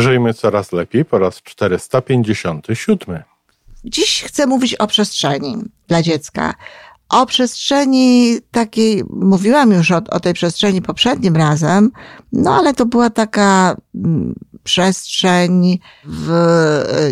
Żyjmy 0.00 0.34
coraz 0.34 0.72
lepiej 0.72 1.04
po 1.04 1.18
raz 1.18 1.42
457. 1.42 3.22
Dziś 3.84 4.22
chcę 4.26 4.46
mówić 4.46 4.74
o 4.74 4.86
przestrzeni 4.86 5.56
dla 5.88 6.02
dziecka. 6.02 6.54
O 7.08 7.26
przestrzeni 7.26 8.38
takiej, 8.50 9.04
mówiłam 9.10 9.72
już 9.72 9.90
o, 9.90 10.02
o 10.10 10.20
tej 10.20 10.34
przestrzeni 10.34 10.82
poprzednim 10.82 11.36
razem, 11.36 11.90
no 12.32 12.54
ale 12.54 12.74
to 12.74 12.86
była 12.86 13.10
taka 13.10 13.76
mm, 13.94 14.34
przestrzeń 14.64 15.78
w 16.04 16.32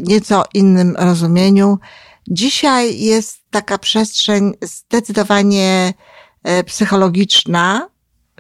nieco 0.03 0.45
innym 0.55 0.96
rozumieniu. 0.98 1.79
Dzisiaj 2.29 3.01
jest 3.01 3.39
taka 3.51 3.79
przestrzeń 3.79 4.53
zdecydowanie 4.62 5.95
e, 6.43 6.64
psychologiczna, 6.64 7.89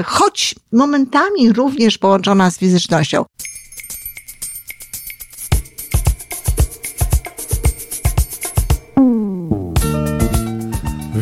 choć 0.04 0.54
momentami 0.72 1.52
również 1.52 1.98
połączona 1.98 2.50
z 2.50 2.58
fizycznością. 2.58 3.24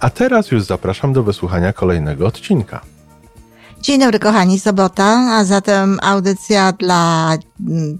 A 0.00 0.10
teraz 0.10 0.50
już 0.50 0.62
zapraszam 0.62 1.12
do 1.12 1.22
wysłuchania 1.22 1.72
kolejnego 1.72 2.26
odcinka. 2.26 2.80
Dzień 3.80 4.00
dobry, 4.00 4.18
kochani, 4.18 4.60
sobota, 4.60 5.28
a 5.32 5.44
zatem 5.44 5.98
audycja 6.02 6.72
dla 6.72 7.36
mm, 7.60 7.98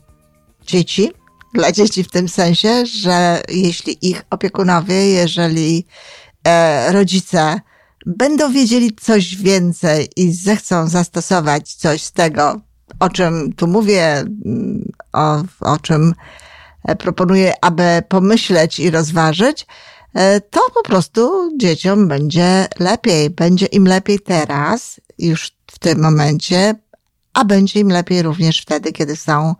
dzieci. 0.66 1.12
Dla 1.54 1.72
dzieci 1.72 2.04
w 2.04 2.10
tym 2.10 2.28
sensie, 2.28 2.86
że 2.86 3.42
jeśli 3.48 4.08
ich 4.08 4.24
opiekunowie, 4.30 5.08
jeżeli 5.08 5.86
e, 6.46 6.92
rodzice 6.92 7.60
będą 8.06 8.52
wiedzieli 8.52 8.94
coś 9.00 9.36
więcej 9.36 10.08
i 10.16 10.32
zechcą 10.32 10.88
zastosować 10.88 11.74
coś 11.74 12.02
z 12.02 12.12
tego, 12.12 12.60
o 13.00 13.08
czym 13.08 13.52
tu 13.52 13.66
mówię, 13.66 14.16
mm, 14.16 14.92
o, 15.12 15.42
o 15.60 15.78
czym 15.78 16.14
e, 16.84 16.96
proponuję, 16.96 17.52
aby 17.60 18.02
pomyśleć 18.08 18.78
i 18.80 18.90
rozważyć, 18.90 19.66
to 20.50 20.60
po 20.74 20.82
prostu 20.82 21.50
dzieciom 21.56 22.08
będzie 22.08 22.66
lepiej. 22.78 23.30
Będzie 23.30 23.66
im 23.66 23.86
lepiej 23.86 24.20
teraz, 24.20 25.00
już 25.18 25.52
w 25.66 25.78
tym 25.78 26.02
momencie, 26.02 26.74
a 27.34 27.44
będzie 27.44 27.80
im 27.80 27.88
lepiej 27.88 28.22
również 28.22 28.60
wtedy, 28.60 28.92
kiedy 28.92 29.16
są, 29.16 29.54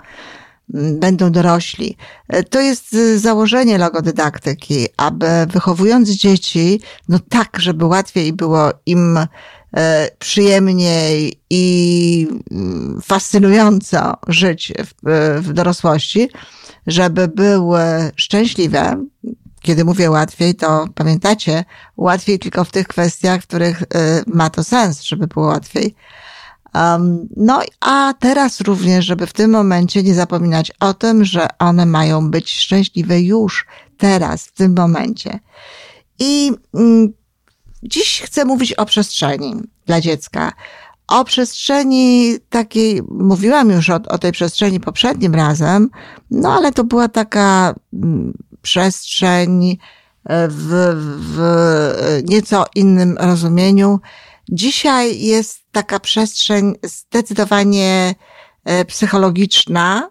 będą 0.93 1.33
dorośli. 1.33 1.97
E, 2.29 2.43
to 2.43 2.61
jest 2.61 2.97
założenie 3.17 3.79
logodydaktyki, 3.79 4.87
aby 4.97 5.27
wychowując 5.49 6.11
dzieci, 6.11 6.81
no 7.09 7.19
tak, 7.29 7.57
żeby 7.61 7.85
łatwiej 7.85 8.33
było 8.33 8.73
im 8.87 9.19
e, 9.77 10.09
przyjemniej 10.19 11.41
i 11.51 12.29
mm, 12.51 13.01
fascynująco 13.05 14.15
żyć 14.29 14.73
w, 14.79 15.41
w 15.43 15.53
dorosłości, 15.53 16.29
żeby 16.87 17.29
były 17.29 17.81
szczęśliwe, 18.17 19.05
kiedy 19.67 19.85
mówię 19.85 20.11
łatwiej, 20.11 20.55
to 20.55 20.85
pamiętacie, 20.95 21.65
łatwiej 21.97 22.39
tylko 22.39 22.65
w 22.65 22.71
tych 22.71 22.89
kwestiach, 22.89 23.43
w 23.43 23.47
których 23.47 23.83
y, 23.83 23.87
ma 24.27 24.51
to 24.51 24.65
sens, 24.65 25.03
żeby 25.03 25.27
było 25.27 25.47
łatwiej. 25.47 25.95
Um, 26.75 27.29
no, 27.37 27.61
a 27.81 28.15
teraz 28.21 28.61
również, 28.61 29.05
żeby 29.05 29.27
w 29.27 29.33
tym 29.33 29.51
momencie 29.51 30.03
nie 30.03 30.15
zapominać 30.15 30.73
o 30.81 30.95
tym, 30.95 31.25
że 31.25 31.49
one 31.59 31.87
mają 31.87 32.31
być 32.31 32.55
szczęśliwe 32.55 33.21
już, 33.21 33.67
teraz, 33.99 34.47
w 34.47 34.53
tym 34.53 34.75
momencie. 34.79 35.39
I 36.19 36.53
mm, 36.75 37.13
dziś 37.83 38.23
chcę 38.25 38.45
mówić 38.45 38.73
o 38.73 38.87
przestrzeni 38.87 39.55
dla 39.87 40.01
dziecka. 40.01 40.53
O 41.09 41.25
przestrzeni 41.25 42.37
takiej, 42.51 43.03
mówiłam 43.09 43.71
już 43.71 43.91
o, 43.91 44.01
o 44.09 44.19
tej 44.19 44.33
przestrzeni 44.33 44.81
poprzednim 44.81 45.35
razem, 45.35 45.91
no 46.31 46.53
ale 46.53 46.73
to 46.73 46.85
była 46.85 47.09
taka 47.09 47.75
mm, 47.93 48.33
przestrzeń 48.67 49.79
e, 50.25 50.49
w, 50.49 50.95
w 51.19 51.39
nieco 52.29 52.65
innym 52.75 53.17
rozumieniu. 53.21 54.01
Dzisiaj 54.49 55.21
jest 55.21 55.63
taka 55.73 56.01
przestrzeń 56.01 56.75
zdecydowanie 56.83 58.15
e, 58.65 58.85
psychologiczna, 58.85 60.11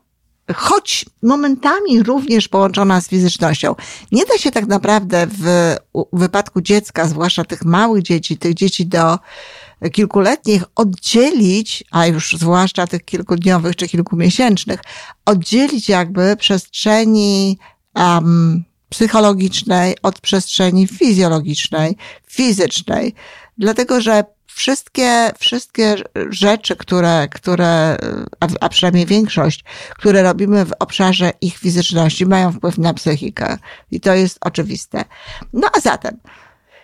choć 0.55 1.05
momentami 1.23 2.03
również 2.03 2.47
połączona 2.47 3.01
z 3.01 3.07
fizycznością. 3.07 3.75
Nie 4.11 4.25
da 4.25 4.37
się 4.37 4.51
tak 4.51 4.67
naprawdę 4.67 5.27
w 5.27 5.75
wypadku 6.13 6.61
dziecka, 6.61 7.07
zwłaszcza 7.07 7.43
tych 7.43 7.65
małych 7.65 8.03
dzieci, 8.03 8.37
tych 8.37 8.53
dzieci 8.53 8.85
do 8.85 9.19
kilkuletnich, 9.91 10.63
oddzielić, 10.75 11.83
a 11.91 12.07
już 12.07 12.37
zwłaszcza 12.37 12.87
tych 12.87 13.05
kilkudniowych 13.05 13.75
czy 13.75 13.87
kilkumiesięcznych, 13.87 14.79
oddzielić 15.25 15.89
jakby 15.89 16.35
przestrzeni 16.35 17.57
um, 17.95 18.63
psychologicznej 18.89 19.95
od 20.03 20.21
przestrzeni 20.21 20.87
fizjologicznej, 20.87 21.97
fizycznej. 22.27 23.13
Dlatego, 23.57 24.01
że 24.01 24.23
wszystkie, 24.47 25.31
wszystkie 25.39 25.95
rzeczy, 26.29 26.75
które, 26.75 27.27
które 27.31 27.97
a, 28.39 28.47
a 28.61 28.69
przynajmniej 28.69 29.05
większość, 29.05 29.63
które 29.97 30.23
robimy 30.23 30.65
w 30.65 30.73
obszarze 30.79 31.31
ich 31.41 31.57
fizyczności, 31.57 32.25
mają 32.25 32.51
wpływ 32.51 32.77
na 32.77 32.93
psychikę. 32.93 33.57
I 33.91 33.99
to 33.99 34.13
jest 34.13 34.37
oczywiste. 34.41 35.05
No 35.53 35.67
a 35.77 35.79
zatem, 35.79 36.17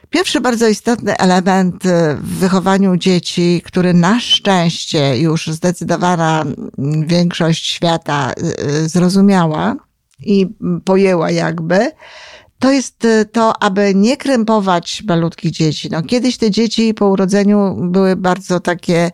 Pierwszy 0.09 0.41
bardzo 0.41 0.67
istotny 0.67 1.17
element 1.17 1.83
w 2.17 2.39
wychowaniu 2.39 2.97
dzieci, 2.97 3.61
który 3.65 3.93
na 3.93 4.19
szczęście 4.19 5.17
już 5.17 5.47
zdecydowana 5.47 6.45
większość 7.05 7.67
świata 7.67 8.31
y, 8.31 8.65
y, 8.65 8.89
zrozumiała, 8.89 9.75
i 10.21 10.47
pojęła 10.85 11.31
jakby, 11.31 11.91
to 12.61 12.71
jest 12.71 13.05
e, 13.05 13.25
to, 13.25 13.63
aby 13.63 13.95
nie 13.95 14.17
krępować 14.17 15.03
malutkich 15.07 15.51
dzieci. 15.51 15.89
No, 15.91 16.03
kiedyś 16.03 16.37
te 16.37 16.51
dzieci 16.51 16.93
po 16.93 17.07
urodzeniu 17.07 17.75
były 17.79 18.15
bardzo 18.15 18.59
takie 18.59 19.11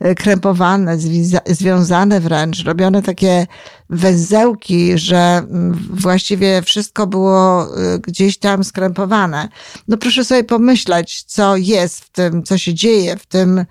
e, 0.00 0.14
krępowane, 0.14 0.98
związane 1.46 2.20
wręcz, 2.20 2.64
robione 2.64 3.02
takie 3.02 3.46
węzełki, 3.90 4.98
że 4.98 5.42
właściwie 5.90 6.62
wszystko 6.62 7.06
było 7.06 7.62
e, 7.62 7.98
gdzieś 7.98 8.38
tam 8.38 8.64
skrępowane. 8.64 9.48
No 9.88 9.96
proszę 9.96 10.24
sobie 10.24 10.44
pomyśleć, 10.44 11.22
co 11.22 11.56
jest 11.56 12.04
w 12.04 12.10
tym, 12.10 12.42
co 12.42 12.58
się 12.58 12.74
dzieje 12.74 13.16
w 13.16 13.26
tym, 13.26 13.64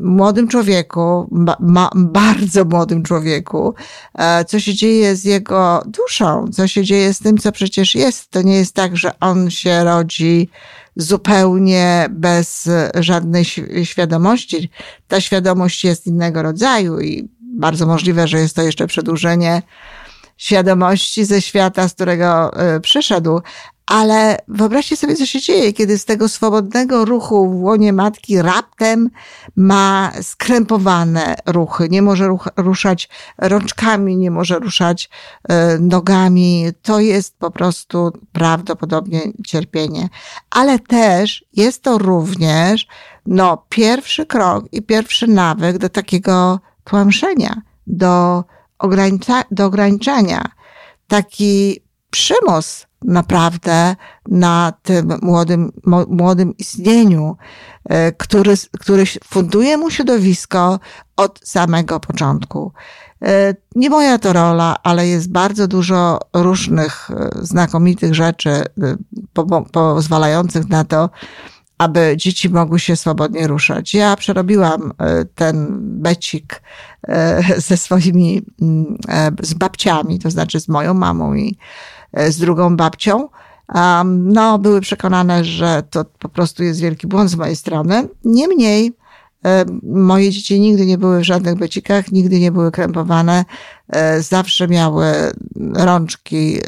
młodym 0.00 0.48
człowieku, 0.48 1.28
ma, 1.60 1.90
bardzo 1.94 2.64
młodym 2.64 3.02
człowieku, 3.02 3.74
e, 4.14 4.44
co 4.44 4.60
się 4.60 4.74
dzieje 4.74 5.16
z 5.16 5.24
jego 5.24 5.82
duszą, 5.86 6.48
co 6.52 6.66
się 6.66 6.84
dzieje 6.84 7.14
z 7.14 7.18
tym, 7.18 7.38
co 7.38 7.52
przecież 7.52 7.94
jest. 7.94 8.30
To 8.30 8.42
nie 8.42 8.56
jest 8.56 8.74
tak, 8.74 8.96
że 8.96 9.18
on 9.20 9.50
się 9.50 9.84
rodzi 9.84 10.48
zupełnie 10.96 12.06
bez 12.10 12.70
żadnej 12.94 13.44
świadomości. 13.84 14.70
Ta 15.08 15.20
świadomość 15.20 15.84
jest 15.84 16.06
innego 16.06 16.42
rodzaju 16.42 17.00
i 17.00 17.28
bardzo 17.40 17.86
możliwe, 17.86 18.28
że 18.28 18.38
jest 18.38 18.56
to 18.56 18.62
jeszcze 18.62 18.86
przedłużenie 18.86 19.62
świadomości 20.36 21.24
ze 21.24 21.42
świata, 21.42 21.88
z 21.88 21.94
którego 21.94 22.56
e, 22.56 22.80
przyszedł, 22.80 23.40
ale 23.86 24.38
wyobraźcie 24.48 24.96
sobie, 24.96 25.16
co 25.16 25.26
się 25.26 25.40
dzieje, 25.40 25.72
kiedy 25.72 25.98
z 25.98 26.04
tego 26.04 26.28
swobodnego 26.28 27.04
ruchu 27.04 27.50
w 27.50 27.62
łonie 27.62 27.92
matki 27.92 28.42
raptem 28.42 29.10
ma 29.56 30.12
skrępowane 30.22 31.36
ruchy. 31.46 31.88
Nie 31.88 32.02
może 32.02 32.26
ruch, 32.26 32.48
ruszać 32.56 33.08
rączkami, 33.38 34.16
nie 34.16 34.30
może 34.30 34.58
ruszać 34.58 35.10
y, 35.50 35.54
nogami. 35.80 36.66
To 36.82 37.00
jest 37.00 37.38
po 37.38 37.50
prostu 37.50 38.12
prawdopodobnie 38.32 39.20
cierpienie. 39.46 40.08
Ale 40.50 40.78
też 40.78 41.44
jest 41.52 41.82
to 41.82 41.98
również, 41.98 42.86
no, 43.26 43.64
pierwszy 43.68 44.26
krok 44.26 44.64
i 44.72 44.82
pierwszy 44.82 45.26
nawyk 45.26 45.78
do 45.78 45.88
takiego 45.88 46.60
tłamszenia, 46.84 47.62
do, 47.86 48.44
ogranicza, 48.78 49.44
do 49.50 49.66
ograniczania. 49.66 50.44
Taki 51.08 51.80
przymus 52.10 52.86
naprawdę 53.04 53.96
na 54.28 54.72
tym 54.82 55.12
młodym, 55.22 55.72
młodym 56.08 56.56
istnieniu, 56.56 57.36
który, 58.18 58.54
który 58.80 59.04
funduje 59.24 59.76
mu 59.76 59.90
środowisko 59.90 60.80
od 61.16 61.40
samego 61.44 62.00
początku. 62.00 62.72
Nie 63.76 63.90
moja 63.90 64.18
to 64.18 64.32
rola, 64.32 64.76
ale 64.82 65.08
jest 65.08 65.32
bardzo 65.32 65.68
dużo 65.68 66.18
różnych 66.34 67.10
znakomitych 67.42 68.14
rzeczy 68.14 68.64
pozwalających 69.72 70.68
na 70.68 70.84
to, 70.84 71.10
aby 71.78 72.14
dzieci 72.16 72.50
mogły 72.50 72.80
się 72.80 72.96
swobodnie 72.96 73.46
ruszać. 73.46 73.94
Ja 73.94 74.16
przerobiłam 74.16 74.92
e, 74.98 75.24
ten 75.24 75.66
becik 75.80 76.62
e, 77.08 77.42
ze 77.68 77.76
swoimi, 77.76 78.42
mm, 78.62 78.96
e, 79.08 79.30
z 79.42 79.54
babciami, 79.54 80.18
to 80.18 80.30
znaczy 80.30 80.60
z 80.60 80.68
moją 80.68 80.94
mamą 80.94 81.34
i 81.34 81.56
z 82.28 82.38
drugą 82.38 82.76
babcią. 82.76 83.28
No, 84.04 84.58
były 84.58 84.80
przekonane, 84.80 85.44
że 85.44 85.82
to 85.90 86.04
po 86.04 86.28
prostu 86.28 86.64
jest 86.64 86.80
wielki 86.80 87.06
błąd 87.06 87.30
z 87.30 87.34
mojej 87.34 87.56
strony. 87.56 88.08
Niemniej, 88.24 88.92
moje 89.82 90.30
dzieci 90.30 90.60
nigdy 90.60 90.86
nie 90.86 90.98
były 90.98 91.20
w 91.20 91.24
żadnych 91.24 91.54
becikach, 91.54 92.12
nigdy 92.12 92.40
nie 92.40 92.52
były 92.52 92.70
krępowane, 92.70 93.44
zawsze 94.20 94.68
miały 94.68 95.06
rączki 95.74 96.58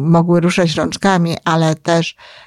mogły 0.00 0.40
ruszać 0.40 0.74
rączkami, 0.74 1.36
ale 1.44 1.74
też 1.74 2.16
e, 2.16 2.45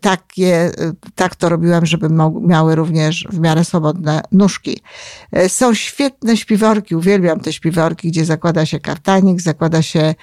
takie, 0.00 0.70
tak 1.14 1.36
to 1.36 1.48
robiłam, 1.48 1.86
żeby 1.86 2.08
miały 2.40 2.74
również 2.74 3.26
w 3.30 3.38
miarę 3.38 3.64
swobodne 3.64 4.22
nóżki. 4.32 4.80
E, 5.32 5.48
są 5.48 5.74
świetne 5.74 6.36
śpiworki, 6.36 6.96
uwielbiam 6.96 7.40
te 7.40 7.52
śpiworki, 7.52 8.08
gdzie 8.08 8.24
zakłada 8.24 8.66
się 8.66 8.80
kaftanik, 8.80 9.40
zakłada 9.40 9.82
się 9.82 10.14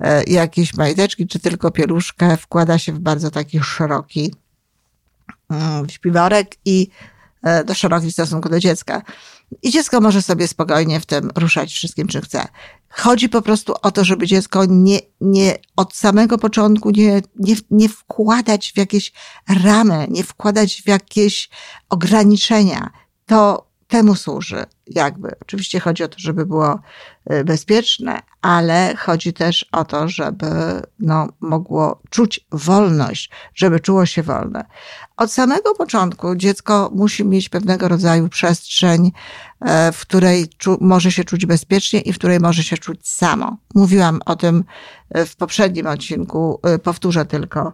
e, 0.00 0.22
jakieś 0.24 0.74
majteczki, 0.74 1.26
czy 1.26 1.38
tylko 1.38 1.70
pieluszkę, 1.70 2.36
wkłada 2.36 2.78
się 2.78 2.92
w 2.92 2.98
bardzo 2.98 3.30
taki 3.30 3.60
szeroki 3.60 4.34
mm, 5.50 5.88
śpiworek 5.88 6.56
i 6.64 6.88
do 7.66 7.74
szeroki 7.74 8.06
w 8.06 8.12
stosunku 8.12 8.48
do 8.48 8.60
dziecka. 8.60 9.02
I 9.62 9.70
dziecko 9.70 10.00
może 10.00 10.22
sobie 10.22 10.48
spokojnie 10.48 11.00
w 11.00 11.06
tym 11.06 11.30
ruszać 11.36 11.72
wszystkim, 11.72 12.08
czym 12.08 12.22
chce. 12.22 12.48
Chodzi 12.88 13.28
po 13.28 13.42
prostu 13.42 13.74
o 13.82 13.90
to, 13.90 14.04
żeby 14.04 14.26
dziecko 14.26 14.64
nie, 14.64 14.98
nie 15.20 15.56
od 15.76 15.96
samego 15.96 16.38
początku 16.38 16.90
nie, 16.90 17.22
nie, 17.36 17.54
nie 17.70 17.88
wkładać 17.88 18.72
w 18.72 18.78
jakieś 18.78 19.12
ramy, 19.64 20.06
nie 20.10 20.24
wkładać 20.24 20.82
w 20.82 20.88
jakieś 20.88 21.50
ograniczenia. 21.88 22.90
To 23.26 23.71
temu 23.92 24.14
służy, 24.14 24.64
jakby. 24.86 25.34
Oczywiście 25.42 25.80
chodzi 25.80 26.04
o 26.04 26.08
to, 26.08 26.18
żeby 26.18 26.46
było 26.46 26.80
y, 27.32 27.44
bezpieczne, 27.44 28.20
ale 28.42 28.94
chodzi 28.96 29.32
też 29.32 29.66
o 29.72 29.84
to, 29.84 30.08
żeby 30.08 30.46
no, 30.98 31.28
mogło 31.40 32.00
czuć 32.10 32.46
wolność, 32.52 33.30
żeby 33.54 33.80
czuło 33.80 34.06
się 34.06 34.22
wolne. 34.22 34.64
Od 35.16 35.32
samego 35.32 35.74
początku 35.74 36.36
dziecko 36.36 36.90
musi 36.94 37.24
mieć 37.24 37.48
pewnego 37.48 37.88
rodzaju 37.88 38.28
przestrzeń, 38.28 39.12
e, 39.60 39.92
w 39.92 40.00
której 40.00 40.48
może 40.80 41.12
się 41.12 41.24
czuć 41.24 41.46
bezpiecznie 41.46 42.00
i 42.00 42.12
w 42.12 42.18
której 42.18 42.40
może 42.40 42.62
się 42.62 42.78
czuć 42.78 43.08
samo. 43.08 43.56
Mówiłam 43.74 44.20
o 44.26 44.36
tym 44.36 44.64
e, 45.10 45.26
w 45.26 45.36
poprzednim 45.36 45.86
odcinku, 45.86 46.60
e, 46.62 46.78
powtórzę 46.78 47.24
tylko 47.24 47.72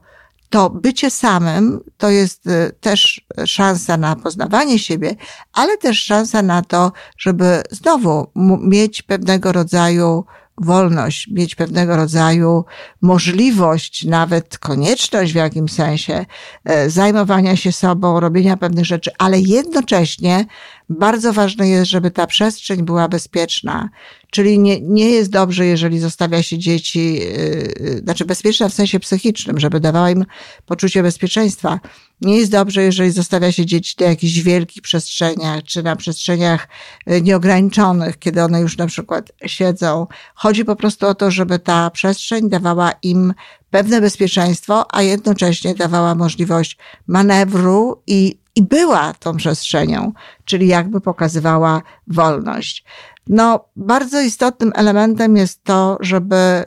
to 0.50 0.70
bycie 0.70 1.10
samym 1.10 1.80
to 1.96 2.10
jest 2.10 2.46
y, 2.46 2.72
też 2.80 3.26
szansa 3.46 3.96
na 3.96 4.16
poznawanie 4.16 4.78
siebie, 4.78 5.14
ale 5.52 5.76
też 5.76 6.02
szansa 6.02 6.42
na 6.42 6.62
to, 6.62 6.92
żeby 7.18 7.62
znowu 7.70 8.30
mieć 8.60 9.02
pewnego 9.02 9.52
rodzaju 9.52 10.24
wolność, 10.60 11.28
mieć 11.28 11.54
pewnego 11.54 11.96
rodzaju 11.96 12.64
możliwość, 13.00 14.04
nawet 14.04 14.58
konieczność 14.58 15.32
w 15.32 15.36
jakimś 15.36 15.72
sensie 15.72 16.26
e, 16.64 16.90
zajmowania 16.90 17.56
się 17.56 17.72
sobą, 17.72 18.20
robienia 18.20 18.56
pewnych 18.56 18.84
rzeczy, 18.84 19.10
ale 19.18 19.40
jednocześnie 19.40 20.46
bardzo 20.88 21.32
ważne 21.32 21.68
jest, 21.68 21.90
żeby 21.90 22.10
ta 22.10 22.26
przestrzeń 22.26 22.82
była 22.82 23.08
bezpieczna. 23.08 23.88
Czyli 24.30 24.58
nie, 24.58 24.80
nie 24.80 25.10
jest 25.10 25.30
dobrze, 25.30 25.66
jeżeli 25.66 25.98
zostawia 25.98 26.42
się 26.42 26.58
dzieci, 26.58 27.14
yy, 27.14 28.00
znaczy 28.04 28.24
bezpieczna 28.24 28.68
w 28.68 28.74
sensie 28.74 29.00
psychicznym, 29.00 29.60
żeby 29.60 29.80
dawała 29.80 30.10
im 30.10 30.24
poczucie 30.66 31.02
bezpieczeństwa. 31.02 31.80
Nie 32.20 32.36
jest 32.36 32.50
dobrze, 32.50 32.82
jeżeli 32.82 33.10
zostawia 33.10 33.52
się 33.52 33.66
dzieci 33.66 33.94
na 34.00 34.06
jakichś 34.06 34.38
wielkich 34.38 34.82
przestrzeniach, 34.82 35.62
czy 35.62 35.82
na 35.82 35.96
przestrzeniach 35.96 36.68
y, 37.10 37.22
nieograniczonych, 37.22 38.18
kiedy 38.18 38.42
one 38.42 38.60
już 38.60 38.76
na 38.76 38.86
przykład 38.86 39.32
siedzą. 39.46 40.06
Chodzi 40.34 40.64
po 40.64 40.76
prostu 40.76 41.06
o 41.06 41.14
to, 41.14 41.30
żeby 41.30 41.58
ta 41.58 41.90
przestrzeń 41.90 42.48
dawała 42.48 42.92
im 43.02 43.34
pewne 43.70 44.00
bezpieczeństwo, 44.00 44.94
a 44.94 45.02
jednocześnie 45.02 45.74
dawała 45.74 46.14
możliwość 46.14 46.76
manewru 47.06 48.02
i 48.06 48.38
i 48.58 48.62
była 48.62 49.14
tą 49.14 49.36
przestrzenią, 49.36 50.12
czyli 50.44 50.68
jakby 50.68 51.00
pokazywała 51.00 51.82
wolność. 52.06 52.84
No, 53.28 53.64
bardzo 53.76 54.20
istotnym 54.20 54.72
elementem 54.74 55.36
jest 55.36 55.64
to, 55.64 55.98
żeby 56.00 56.64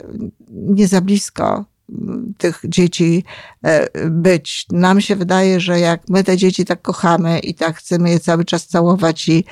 nie 0.50 0.88
za 0.88 1.00
blisko 1.00 1.64
mm, 1.90 2.34
tych 2.38 2.60
dzieci 2.64 3.24
e, 3.64 3.88
być. 4.10 4.66
Nam 4.70 5.00
się 5.00 5.16
wydaje, 5.16 5.60
że 5.60 5.80
jak 5.80 6.00
my 6.08 6.24
te 6.24 6.36
dzieci 6.36 6.64
tak 6.64 6.82
kochamy 6.82 7.38
i 7.38 7.54
tak 7.54 7.76
chcemy 7.76 8.10
je 8.10 8.20
cały 8.20 8.44
czas 8.44 8.66
całować 8.66 9.28
i, 9.28 9.44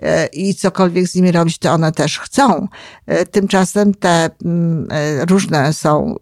e, 0.00 0.26
i 0.26 0.54
cokolwiek 0.54 1.08
z 1.08 1.14
nimi 1.14 1.32
robić, 1.32 1.58
to 1.58 1.72
one 1.72 1.92
też 1.92 2.18
chcą. 2.18 2.68
E, 3.06 3.26
tymczasem 3.26 3.94
te 3.94 4.30
mm, 4.44 4.88
różne 5.28 5.72
są 5.72 6.14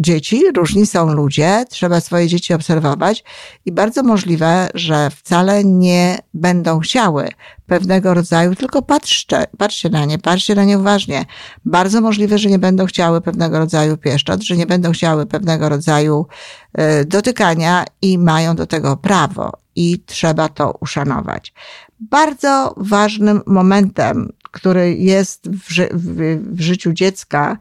dzieci, 0.00 0.42
różni 0.56 0.86
są 0.86 1.12
ludzie, 1.12 1.64
trzeba 1.68 2.00
swoje 2.00 2.28
dzieci 2.28 2.54
obserwować 2.54 3.24
i 3.66 3.72
bardzo 3.72 4.02
możliwe, 4.02 4.68
że 4.74 5.10
wcale 5.10 5.64
nie 5.64 6.18
będą 6.34 6.80
chciały 6.80 7.28
pewnego 7.66 8.14
rodzaju, 8.14 8.54
tylko 8.54 8.82
patrzcie, 8.82 9.44
patrzcie 9.58 9.88
na 9.88 10.04
nie, 10.04 10.18
patrzcie 10.18 10.54
na 10.54 10.64
nie 10.64 10.78
uważnie. 10.78 11.24
Bardzo 11.64 12.00
możliwe, 12.00 12.38
że 12.38 12.48
nie 12.48 12.58
będą 12.58 12.86
chciały 12.86 13.20
pewnego 13.20 13.58
rodzaju 13.58 13.96
pieszczot, 13.96 14.42
że 14.42 14.56
nie 14.56 14.66
będą 14.66 14.92
chciały 14.92 15.26
pewnego 15.26 15.68
rodzaju 15.68 16.26
e, 16.72 17.04
dotykania 17.04 17.84
i 18.02 18.18
mają 18.18 18.56
do 18.56 18.66
tego 18.66 18.96
prawo 18.96 19.52
i 19.76 20.02
trzeba 20.06 20.48
to 20.48 20.76
uszanować. 20.80 21.52
Bardzo 22.00 22.74
ważnym 22.76 23.40
momentem, 23.46 24.32
który 24.42 24.94
jest 24.94 25.50
w, 25.50 25.72
ży 25.72 25.88
w, 25.92 26.38
w 26.56 26.60
życiu 26.60 26.92
dziecka, 26.92 27.56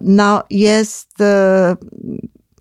no 0.00 0.42
jest 0.50 1.20
e, 1.20 1.76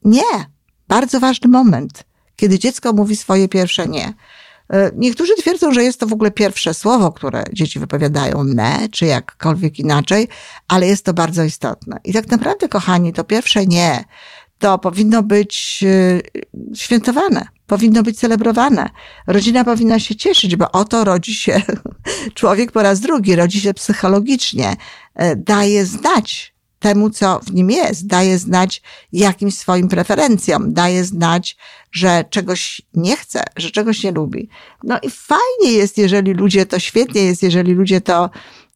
nie. 0.03 0.49
Bardzo 0.87 1.19
ważny 1.19 1.49
moment, 1.49 2.03
kiedy 2.35 2.59
dziecko 2.59 2.93
mówi 2.93 3.15
swoje 3.15 3.47
pierwsze 3.47 3.87
nie. 3.87 4.13
E, 4.69 4.91
niektórzy 4.95 5.35
twierdzą, 5.35 5.73
że 5.73 5.83
jest 5.83 5.99
to 5.99 6.07
w 6.07 6.13
ogóle 6.13 6.31
pierwsze 6.31 6.73
słowo, 6.73 7.11
które 7.11 7.43
dzieci 7.53 7.79
wypowiadają 7.79 8.43
ne, 8.43 8.87
czy 8.91 9.05
jakkolwiek 9.05 9.79
inaczej, 9.79 10.27
ale 10.67 10.87
jest 10.87 11.05
to 11.05 11.13
bardzo 11.13 11.43
istotne. 11.43 11.97
I 12.03 12.13
tak 12.13 12.31
naprawdę, 12.31 12.69
kochani, 12.69 13.13
to 13.13 13.23
pierwsze 13.23 13.65
nie 13.65 14.05
to 14.59 14.77
powinno 14.77 15.23
być 15.23 15.83
e, 15.83 16.75
świętowane, 16.75 17.47
powinno 17.67 18.03
być 18.03 18.19
celebrowane. 18.19 18.89
Rodzina 19.27 19.63
powinna 19.63 19.99
się 19.99 20.15
cieszyć, 20.15 20.55
bo 20.55 20.71
oto 20.71 21.03
rodzi 21.03 21.35
się 21.35 21.61
człowiek 22.33 22.71
po 22.71 22.83
raz 22.83 22.99
drugi, 22.99 23.35
rodzi 23.35 23.61
się 23.61 23.73
psychologicznie, 23.73 24.75
daje 25.37 25.85
znać 25.85 26.53
temu, 26.79 27.09
co 27.09 27.39
w 27.39 27.53
nim 27.53 27.71
jest, 27.71 28.07
daje 28.07 28.37
znać 28.37 28.81
jakimś 29.13 29.57
swoim 29.57 29.87
preferencjom, 29.87 30.73
daje 30.73 31.03
znać, 31.03 31.57
że 31.91 32.25
czegoś 32.29 32.81
nie 32.93 33.17
chce, 33.17 33.43
że 33.57 33.71
czegoś 33.71 34.03
nie 34.03 34.11
lubi. 34.11 34.49
No 34.83 34.99
i 35.01 35.09
fajnie 35.09 35.77
jest, 35.77 35.97
jeżeli 35.97 36.33
ludzie 36.33 36.65
to, 36.65 36.79
świetnie 36.79 37.21
jest, 37.21 37.43
jeżeli 37.43 37.73
ludzie 37.73 38.01
to 38.01 38.29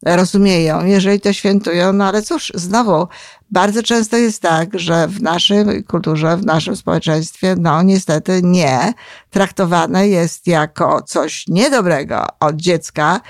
rozumieją, 0.06 0.86
jeżeli 0.86 1.20
to 1.20 1.34
świętują, 1.34 1.94
no 1.94 2.06
ale 2.06 2.22
cóż, 2.22 2.52
znowu, 2.56 3.08
bardzo 3.52 3.84
często 3.84 4.18
jest 4.18 4.42
tak, 4.42 4.80
że 4.80 5.08
w 5.08 5.22
naszej 5.22 5.84
kulturze, 5.84 6.38
w 6.38 6.46
naszym 6.46 6.76
społeczeństwie, 6.76 7.56
no 7.60 7.84
niestety 7.84 8.42
nie, 8.44 8.94
traktowane 9.30 10.08
jest 10.08 10.48
jako 10.48 11.02
coś 11.02 11.48
niedobrego 11.48 12.26
od 12.40 12.56
dziecka 12.56 13.22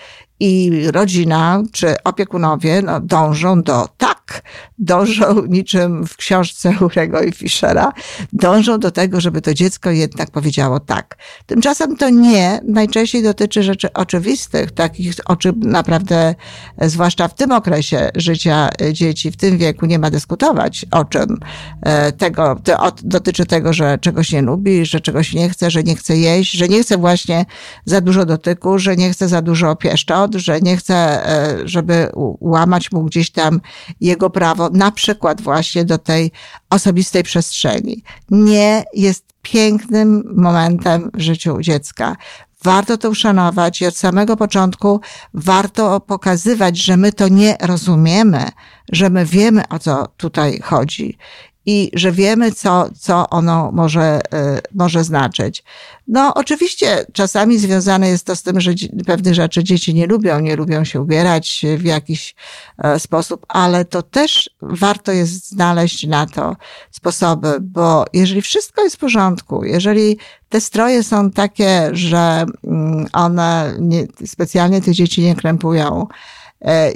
i 0.43 0.71
rodzina 0.91 1.63
czy 1.71 1.95
opiekunowie 2.03 2.81
no, 2.81 3.00
dążą 3.00 3.62
do 3.62 3.88
tak, 3.97 4.41
dążą 4.77 5.45
niczym 5.45 6.07
w 6.07 6.17
książce 6.17 6.73
Urego 6.81 7.21
i 7.21 7.31
Fischera, 7.31 7.93
dążą 8.33 8.79
do 8.79 8.91
tego, 8.91 9.21
żeby 9.21 9.41
to 9.41 9.53
dziecko 9.53 9.91
jednak 9.91 10.31
powiedziało 10.31 10.79
tak. 10.79 11.17
Tymczasem 11.45 11.97
to 11.97 12.09
nie 12.09 12.62
najczęściej 12.67 13.23
dotyczy 13.23 13.63
rzeczy 13.63 13.93
oczywistych, 13.93 14.71
takich, 14.71 15.13
o 15.25 15.35
czym 15.35 15.59
naprawdę, 15.59 16.35
zwłaszcza 16.81 17.27
w 17.27 17.35
tym 17.35 17.51
okresie 17.51 18.09
życia 18.15 18.69
dzieci, 18.91 19.31
w 19.31 19.38
tym 19.38 19.57
wieku 19.57 19.85
nie 19.85 20.00
ma 20.00 20.09
dyskutować, 20.09 20.85
o 20.91 21.05
czym 21.05 21.38
e, 21.81 22.12
tego, 22.12 22.55
to, 22.63 22.91
dotyczy 23.03 23.45
tego, 23.45 23.73
że 23.73 23.97
czegoś 23.97 24.31
nie 24.31 24.41
lubi, 24.41 24.85
że 24.85 25.01
czegoś 25.01 25.33
nie 25.33 25.50
chce, 25.50 25.71
że 25.71 25.83
nie 25.83 25.95
chce 25.95 26.17
jeść, 26.17 26.51
że 26.51 26.67
nie 26.67 26.83
chce 26.83 26.97
właśnie 26.97 27.45
za 27.85 28.01
dużo 28.01 28.25
dotyku, 28.25 28.79
że 28.79 28.95
nie 28.95 29.12
chce 29.12 29.27
za 29.27 29.41
dużo 29.41 29.75
pieszczot, 29.75 30.33
że 30.34 30.62
nie 30.62 30.78
chce, 30.78 31.28
e, 31.28 31.68
żeby 31.68 32.10
łamać 32.40 32.92
mu 32.92 33.04
gdzieś 33.04 33.32
tam 33.32 33.62
jego 34.02 34.30
prawo, 34.30 34.70
na 34.70 34.92
przykład 34.92 35.42
właśnie 35.42 35.86
do 35.86 35.98
tej 35.98 36.32
osobistej 36.70 37.24
przestrzeni. 37.24 38.04
Nie 38.30 38.84
jest 38.94 39.25
pięknym 39.42 40.24
momentem 40.36 41.12
w 41.13 41.22
życiu 41.22 41.62
dziecka. 41.62 42.16
Warto 42.63 42.98
to 42.98 43.10
uszanować 43.10 43.82
i 43.82 43.86
od 43.86 43.98
samego 43.98 44.38
początku 44.38 45.02
warto 45.34 46.00
pokazywać, 46.00 46.78
że 46.78 46.98
my 46.98 47.13
to 47.13 47.28
nie 47.28 47.58
rozumiemy, 47.62 48.50
że 48.92 49.10
my 49.10 49.25
wiemy, 49.25 49.68
o 49.70 49.80
co 49.80 50.08
tutaj 50.18 50.60
chodzi 50.63 51.18
i 51.65 51.91
że 51.93 52.12
wiemy, 52.12 52.51
co, 52.51 52.89
co 53.00 53.29
ono 53.29 53.72
może, 53.72 54.20
y, 54.20 54.62
może 54.74 55.03
znaczyć. 55.03 55.63
No, 56.08 56.34
oczywiście 56.34 57.05
czasami 57.13 57.60
związane 57.60 58.10
jest 58.10 58.25
to 58.25 58.36
z 58.36 58.43
tym, 58.43 58.62
że 58.62 58.72
pewne 59.05 59.34
rzeczy 59.34 59.63
dzieci 59.63 59.93
nie 59.93 60.08
lubią, 60.08 60.39
nie 60.39 60.55
lubią 60.55 60.84
się 60.84 61.01
ubierać 61.01 61.65
w 61.77 61.84
jakiś 61.84 62.36
e, 62.77 63.00
sposób, 63.00 63.46
ale 63.50 63.86
to 63.86 64.01
też 64.01 64.50
warto 64.62 65.12
jest 65.12 65.50
znaleźć 65.50 66.08
na 66.08 66.25
to 66.25 66.55
sposoby, 66.91 67.58
bo 67.62 68.05
jeżeli 68.13 68.41
wszystko 68.41 68.84
jest 68.84 68.96
w 68.96 69.00
porządku, 69.00 69.63
jeżeli 69.63 70.17
te 70.50 70.62
stroje 70.62 71.03
są 71.03 71.32
takie, 71.32 71.89
że 71.91 72.46
mm, 72.63 73.08
one 73.13 73.75
nie, 73.79 74.08
specjalnie 74.25 74.82
tych 74.82 74.93
dzieci 74.93 75.22
nie 75.22 75.36
krępują, 75.36 76.08
E, 76.08 76.42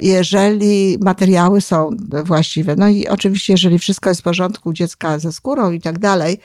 jeżeli 0.00 0.98
materiały 1.00 1.60
są 1.60 1.90
właściwe. 2.24 2.76
No 2.76 2.88
i 2.88 3.08
oczywiście, 3.08 3.52
jeżeli 3.52 3.78
wszystko 3.78 4.10
jest 4.10 4.20
w 4.20 4.24
porządku, 4.24 4.72
dziecka 4.72 5.18
ze 5.18 5.32
skórą 5.32 5.70
i 5.70 5.80
tak 5.80 5.98
dalej, 5.98 6.38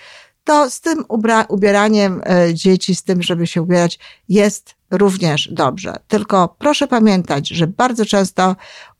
to 0.43 0.69
z 0.69 0.81
tym 0.81 1.05
ubieraniem 1.49 2.21
e, 2.25 2.53
dzieci, 2.53 2.95
z 2.95 3.03
tym, 3.03 3.21
żeby 3.21 3.47
się 3.47 3.61
ubierać, 3.61 3.99
jest 4.29 4.75
również 4.91 5.49
dobrze. 5.51 5.93
Tylko 6.07 6.55
proszę 6.59 6.87
pamiętać, 6.87 7.47
że 7.47 7.67
bardzo 7.67 8.05
często 8.05 8.55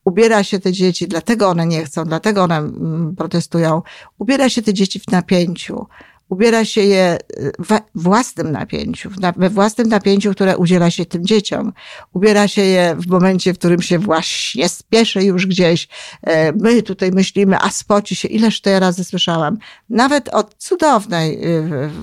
ubiera 0.06 0.44
się 0.44 0.60
te 0.60 0.72
dzieci, 0.72 1.08
dlatego 1.08 1.50
one 1.50 1.66
nie 1.66 1.86
chcą, 1.86 2.06
dlatego 2.06 2.44
one 2.44 2.58
mm, 2.58 3.16
protestują, 3.16 3.82
ubiera 4.18 4.50
się 4.50 4.62
te 4.62 4.74
dzieci 4.74 5.00
w 5.00 5.12
napięciu 5.12 5.88
ubiera 6.34 6.66
się 6.66 6.82
je 6.82 7.18
we 7.60 7.80
własnym 7.96 8.52
napięciu, 8.52 9.10
we 9.38 9.50
własnym 9.50 9.88
napięciu, 9.88 10.32
które 10.32 10.58
udziela 10.58 10.92
się 10.92 11.06
tym 11.06 11.26
dzieciom. 11.26 11.74
Ubiera 12.14 12.48
się 12.48 12.62
je 12.62 12.96
w 13.00 13.08
momencie, 13.08 13.54
w 13.54 13.58
którym 13.58 13.82
się 13.82 14.00
właśnie 14.00 14.70
spieszy 14.70 15.24
już 15.24 15.48
gdzieś. 15.48 15.88
E, 16.24 16.52
my 16.52 16.84
tutaj 16.84 17.12
myślimy, 17.12 17.58
a 17.60 17.70
spoci 17.70 18.16
się. 18.16 18.28
Ileż 18.28 18.62
to 18.62 18.70
ja 18.70 18.80
razy 18.80 19.04
słyszałam. 19.04 19.58
Nawet 19.90 20.30
od 20.30 20.56
cudownej 20.58 21.36
e, 21.36 21.40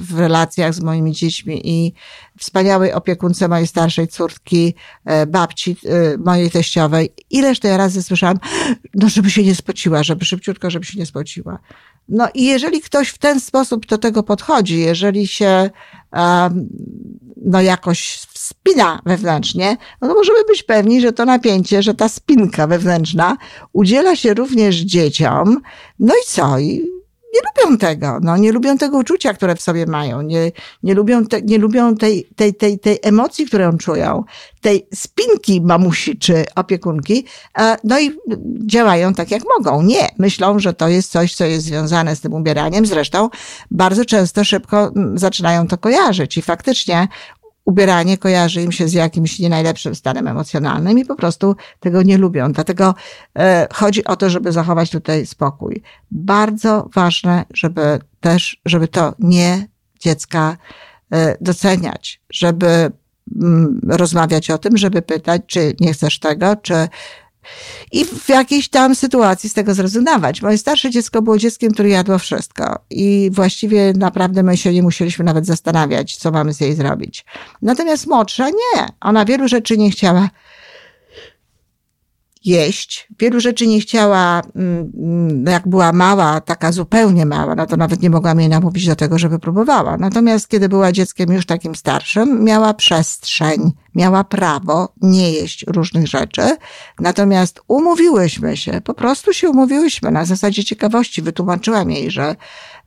w 0.00 0.18
relacjach 0.18 0.74
z 0.74 0.80
moimi 0.80 1.12
dziećmi 1.12 1.68
i 1.68 1.94
wspaniałej 2.38 2.92
opiekunce 2.92 3.48
mojej 3.48 3.66
starszej 3.66 4.08
córki, 4.08 4.74
e, 5.04 5.26
babci 5.26 5.76
mojej 6.18 6.50
teściowej. 6.50 7.12
Ileż 7.30 7.60
to 7.60 7.68
ja 7.68 7.76
razy 7.76 8.02
słyszałam, 8.02 8.38
no 8.94 9.08
żeby 9.08 9.30
się 9.30 9.42
nie 9.42 9.54
spociła, 9.54 10.02
żeby 10.02 10.24
szybciutko, 10.24 10.70
żeby 10.70 10.84
się 10.84 10.98
nie 10.98 11.06
spociła. 11.06 11.58
No 12.10 12.28
i 12.34 12.44
jeżeli 12.44 12.80
ktoś 12.80 13.08
w 13.08 13.18
ten 13.18 13.40
sposób 13.40 13.86
do 13.86 13.98
tego 13.98 14.19
podchodzi, 14.22 14.80
jeżeli 14.80 15.26
się 15.26 15.70
no 17.42 17.62
jakoś 17.62 18.20
spina 18.34 19.00
wewnętrznie, 19.06 19.76
no 20.00 20.08
to 20.08 20.14
możemy 20.14 20.44
być 20.44 20.62
pewni, 20.62 21.00
że 21.00 21.12
to 21.12 21.24
napięcie, 21.24 21.82
że 21.82 21.94
ta 21.94 22.08
spinka 22.08 22.66
wewnętrzna 22.66 23.36
udziela 23.72 24.16
się 24.16 24.34
również 24.34 24.76
dzieciom. 24.76 25.60
No 25.98 26.14
i 26.14 26.26
co? 26.26 26.58
I 26.58 26.99
nie 27.34 27.40
lubią 27.64 27.78
tego, 27.78 28.18
no, 28.22 28.36
nie 28.36 28.52
lubią 28.52 28.78
tego 28.78 28.98
uczucia, 28.98 29.34
które 29.34 29.56
w 29.56 29.62
sobie 29.62 29.86
mają, 29.86 30.22
nie, 30.22 30.52
nie 30.82 30.94
lubią, 30.94 31.24
te, 31.26 31.42
nie 31.42 31.58
lubią 31.58 31.96
tej, 31.96 32.28
tej, 32.36 32.54
tej, 32.54 32.78
tej 32.78 32.98
emocji, 33.02 33.46
którą 33.46 33.78
czują, 33.78 34.24
tej 34.60 34.86
spinki 34.94 35.60
mamusi 35.60 36.18
czy 36.18 36.44
opiekunki, 36.54 37.24
no 37.84 38.00
i 38.00 38.16
działają 38.66 39.14
tak, 39.14 39.30
jak 39.30 39.42
mogą. 39.58 39.82
Nie, 39.82 40.08
myślą, 40.18 40.58
że 40.58 40.72
to 40.72 40.88
jest 40.88 41.10
coś, 41.10 41.34
co 41.34 41.44
jest 41.44 41.66
związane 41.66 42.16
z 42.16 42.20
tym 42.20 42.34
ubieraniem, 42.34 42.86
zresztą 42.86 43.28
bardzo 43.70 44.04
często 44.04 44.44
szybko 44.44 44.92
zaczynają 45.14 45.66
to 45.66 45.78
kojarzyć 45.78 46.36
i 46.36 46.42
faktycznie 46.42 47.08
ubieranie 47.70 48.18
kojarzy 48.18 48.62
im 48.62 48.72
się 48.72 48.88
z 48.88 48.92
jakimś 48.92 49.38
nie 49.38 49.48
najlepszym 49.48 49.94
stanem 49.94 50.28
emocjonalnym 50.28 50.98
i 50.98 51.04
po 51.04 51.16
prostu 51.16 51.56
tego 51.80 52.02
nie 52.02 52.18
lubią. 52.18 52.52
Dlatego 52.52 52.94
e, 53.38 53.68
chodzi 53.72 54.04
o 54.04 54.16
to, 54.16 54.30
żeby 54.30 54.52
zachować 54.52 54.90
tutaj 54.90 55.26
spokój. 55.26 55.82
Bardzo 56.10 56.88
ważne, 56.94 57.44
żeby 57.54 57.98
też, 58.20 58.60
żeby 58.66 58.88
to 58.88 59.14
nie 59.18 59.68
dziecka 60.00 60.56
e, 61.12 61.36
doceniać, 61.40 62.20
żeby 62.32 62.90
mm, 63.40 63.80
rozmawiać 63.88 64.50
o 64.50 64.58
tym, 64.58 64.76
żeby 64.76 65.02
pytać, 65.02 65.42
czy 65.46 65.74
nie 65.80 65.92
chcesz 65.92 66.18
tego, 66.18 66.56
czy 66.56 66.88
i 67.92 68.04
w 68.04 68.28
jakiejś 68.28 68.68
tam 68.68 68.94
sytuacji 68.94 69.50
z 69.50 69.54
tego 69.54 69.74
zrezygnować. 69.74 70.42
Moje 70.42 70.58
starsze 70.58 70.90
dziecko 70.90 71.22
było 71.22 71.38
dzieckiem, 71.38 71.72
które 71.72 71.88
jadło 71.88 72.18
wszystko 72.18 72.78
i 72.90 73.30
właściwie 73.32 73.92
naprawdę 73.96 74.42
my 74.42 74.56
się 74.56 74.72
nie 74.72 74.82
musieliśmy 74.82 75.24
nawet 75.24 75.46
zastanawiać, 75.46 76.16
co 76.16 76.30
mamy 76.30 76.54
z 76.54 76.60
jej 76.60 76.74
zrobić. 76.74 77.24
Natomiast 77.62 78.06
młodsza 78.06 78.48
nie. 78.48 78.86
Ona 79.00 79.24
wielu 79.24 79.48
rzeczy 79.48 79.78
nie 79.78 79.90
chciała 79.90 80.30
jeść. 82.44 83.08
Wielu 83.18 83.40
rzeczy 83.40 83.66
nie 83.66 83.80
chciała, 83.80 84.42
mm, 84.56 85.44
jak 85.48 85.68
była 85.68 85.92
mała, 85.92 86.40
taka 86.40 86.72
zupełnie 86.72 87.26
mała, 87.26 87.54
no 87.54 87.66
to 87.66 87.76
nawet 87.76 88.02
nie 88.02 88.10
mogłam 88.10 88.40
jej 88.40 88.48
namówić 88.48 88.86
do 88.86 88.96
tego, 88.96 89.18
żeby 89.18 89.38
próbowała. 89.38 89.96
Natomiast 89.96 90.48
kiedy 90.48 90.68
była 90.68 90.92
dzieckiem 90.92 91.32
już 91.32 91.46
takim 91.46 91.74
starszym, 91.74 92.44
miała 92.44 92.74
przestrzeń, 92.74 93.72
miała 93.94 94.24
prawo 94.24 94.92
nie 95.02 95.32
jeść 95.32 95.64
różnych 95.66 96.06
rzeczy. 96.06 96.56
Natomiast 97.00 97.60
umówiłyśmy 97.68 98.56
się, 98.56 98.80
po 98.84 98.94
prostu 98.94 99.32
się 99.32 99.50
umówiłyśmy 99.50 100.10
na 100.10 100.24
zasadzie 100.24 100.64
ciekawości. 100.64 101.22
Wytłumaczyłam 101.22 101.90
jej, 101.90 102.10
że, 102.10 102.36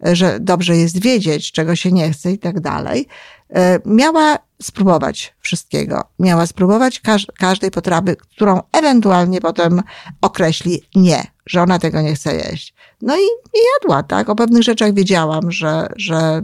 że 0.02 0.40
dobrze 0.40 0.78
jest 0.78 1.02
wiedzieć, 1.02 1.52
czego 1.52 1.76
się 1.76 1.92
nie 1.92 2.12
chce 2.12 2.32
i 2.32 2.38
tak 2.38 2.60
dalej. 2.60 3.08
E, 3.50 3.80
miała 3.86 4.38
spróbować 4.64 5.36
wszystkiego. 5.40 6.04
Miała 6.20 6.46
spróbować 6.46 7.00
każ 7.00 7.28
każdej 7.40 7.72
potrawy, 7.72 8.16
którą 8.16 8.62
ewentualnie 8.72 9.42
potem 9.42 9.82
określi 10.22 10.82
nie, 10.96 11.24
że 11.46 11.62
ona 11.62 11.80
tego 11.80 12.02
nie 12.02 12.16
chce 12.16 12.36
jeść. 12.36 12.74
No 13.02 13.16
i, 13.16 13.24
i 13.54 13.60
jadła, 13.74 14.04
tak? 14.04 14.30
O 14.30 14.36
pewnych 14.36 14.64
rzeczach 14.64 14.94
wiedziałam, 14.94 15.52
że, 15.52 15.88
że 15.96 16.42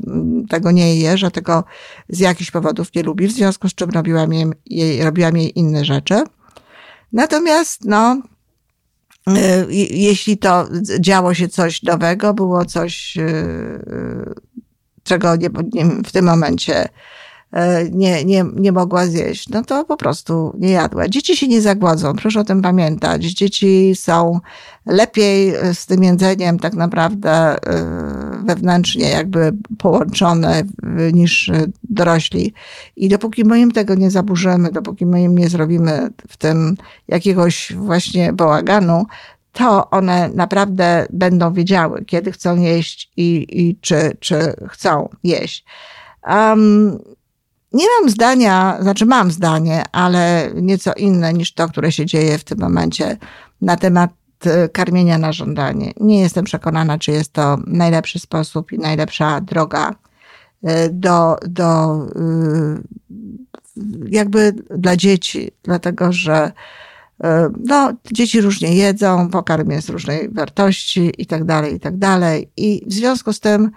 tego 0.49 0.71
nie 0.71 0.95
je, 0.95 1.17
że 1.17 1.31
tego 1.31 1.63
z 2.09 2.19
jakichś 2.19 2.51
powodów 2.51 2.95
nie 2.95 3.03
lubi, 3.03 3.27
w 3.27 3.31
związku 3.31 3.69
z 3.69 3.75
czym 3.75 3.89
robiłam 3.89 4.31
jej, 4.65 5.03
robiłam 5.03 5.38
jej 5.38 5.59
inne 5.59 5.85
rzeczy. 5.85 6.23
Natomiast, 7.13 7.85
no, 7.85 8.21
e, 9.27 9.65
jeśli 9.91 10.38
to 10.38 10.67
działo 10.99 11.33
się 11.33 11.47
coś 11.47 11.83
nowego, 11.83 12.33
było 12.33 12.65
coś, 12.65 13.17
e, 13.17 13.23
czego 15.03 15.35
nie, 15.35 15.49
nie, 15.73 15.85
w 15.85 16.11
tym 16.11 16.25
momencie 16.25 16.89
nie, 17.91 18.25
nie, 18.25 18.46
nie 18.56 18.72
mogła 18.72 19.06
zjeść, 19.06 19.50
no 19.50 19.63
to 19.63 19.86
po 19.86 19.98
prostu 19.98 20.53
nie 20.60 20.70
jadła. 20.70 21.08
Dzieci 21.08 21.38
się 21.38 21.48
nie 21.48 21.62
zagłodzą, 21.62 22.13
proszę 22.15 22.39
o 22.39 22.44
tym 22.44 22.62
pamiętać. 22.62 23.24
Dzieci 23.24 23.91
są 23.96 24.39
lepiej 24.86 25.53
z 25.74 25.86
tym 25.86 26.03
jedzeniem 26.03 26.60
tak 26.60 26.74
naprawdę 26.74 27.32
e, 27.32 27.58
wewnętrznie 28.46 29.10
jakby 29.10 29.51
połączone 29.77 30.63
niż 31.13 31.51
dorośli. 31.84 32.53
I 32.96 33.10
dopóki 33.10 33.46
my 33.46 33.60
im 33.60 33.72
tego 33.72 33.96
nie 33.96 34.12
zaburzymy, 34.12 34.72
dopóki 34.72 35.06
my 35.06 35.22
im 35.22 35.38
nie 35.38 35.50
zrobimy 35.50 36.10
w 36.27 36.38
tym 36.38 36.77
jakiegoś 37.08 37.74
właśnie 37.75 38.34
bałaganu, 38.34 39.06
to 39.53 39.89
one 39.89 40.29
naprawdę 40.36 41.08
będą 41.10 41.53
wiedziały, 41.53 42.06
kiedy 42.06 42.32
chcą 42.32 42.62
jeść 42.62 43.12
i, 43.18 43.48
i 43.50 43.75
czy, 43.82 44.18
czy 44.20 44.53
chcą 44.70 45.10
jeść. 45.24 45.65
Um, 46.27 47.00
nie 47.73 47.85
mam 47.99 48.09
zdania, 48.09 48.77
znaczy 48.81 49.05
mam 49.05 49.31
zdanie, 49.31 49.83
ale 49.91 50.51
nieco 50.55 50.93
inne 50.93 51.33
niż 51.33 51.53
to, 51.53 51.67
które 51.67 51.91
się 51.91 52.05
dzieje 52.05 52.38
w 52.38 52.43
tym 52.43 52.59
momencie 52.59 53.17
na 53.61 53.77
temat 53.77 54.11
e, 54.45 54.69
karmienia 54.69 55.17
na 55.17 55.33
żądanie. 55.33 55.91
Nie 55.99 56.19
jestem 56.19 56.45
przekonana, 56.45 56.97
czy 56.97 57.11
jest 57.11 57.33
to 57.33 57.57
najlepszy 57.67 58.19
sposób 58.19 58.71
i 58.71 58.79
najlepsza 58.79 59.41
droga 59.41 59.95
e, 60.63 60.89
do, 60.89 61.38
do 61.47 61.93
e, 61.93 62.79
jakby 64.09 64.53
dla 64.77 64.97
dzieci, 64.97 65.51
dlatego 65.63 66.11
że 66.11 66.51
no, 67.65 67.93
dzieci 68.11 68.41
różnie 68.41 68.75
jedzą, 68.75 69.29
pokarm 69.29 69.69
jest 69.69 69.89
różnej 69.89 70.29
wartości 70.29 71.11
i 71.17 71.25
tak 71.25 71.43
dalej, 71.43 71.75
i 71.75 71.79
tak 71.79 71.97
dalej. 71.97 72.51
I 72.57 72.83
w 72.88 72.93
związku 72.93 73.33
z 73.33 73.39
tym 73.39 73.71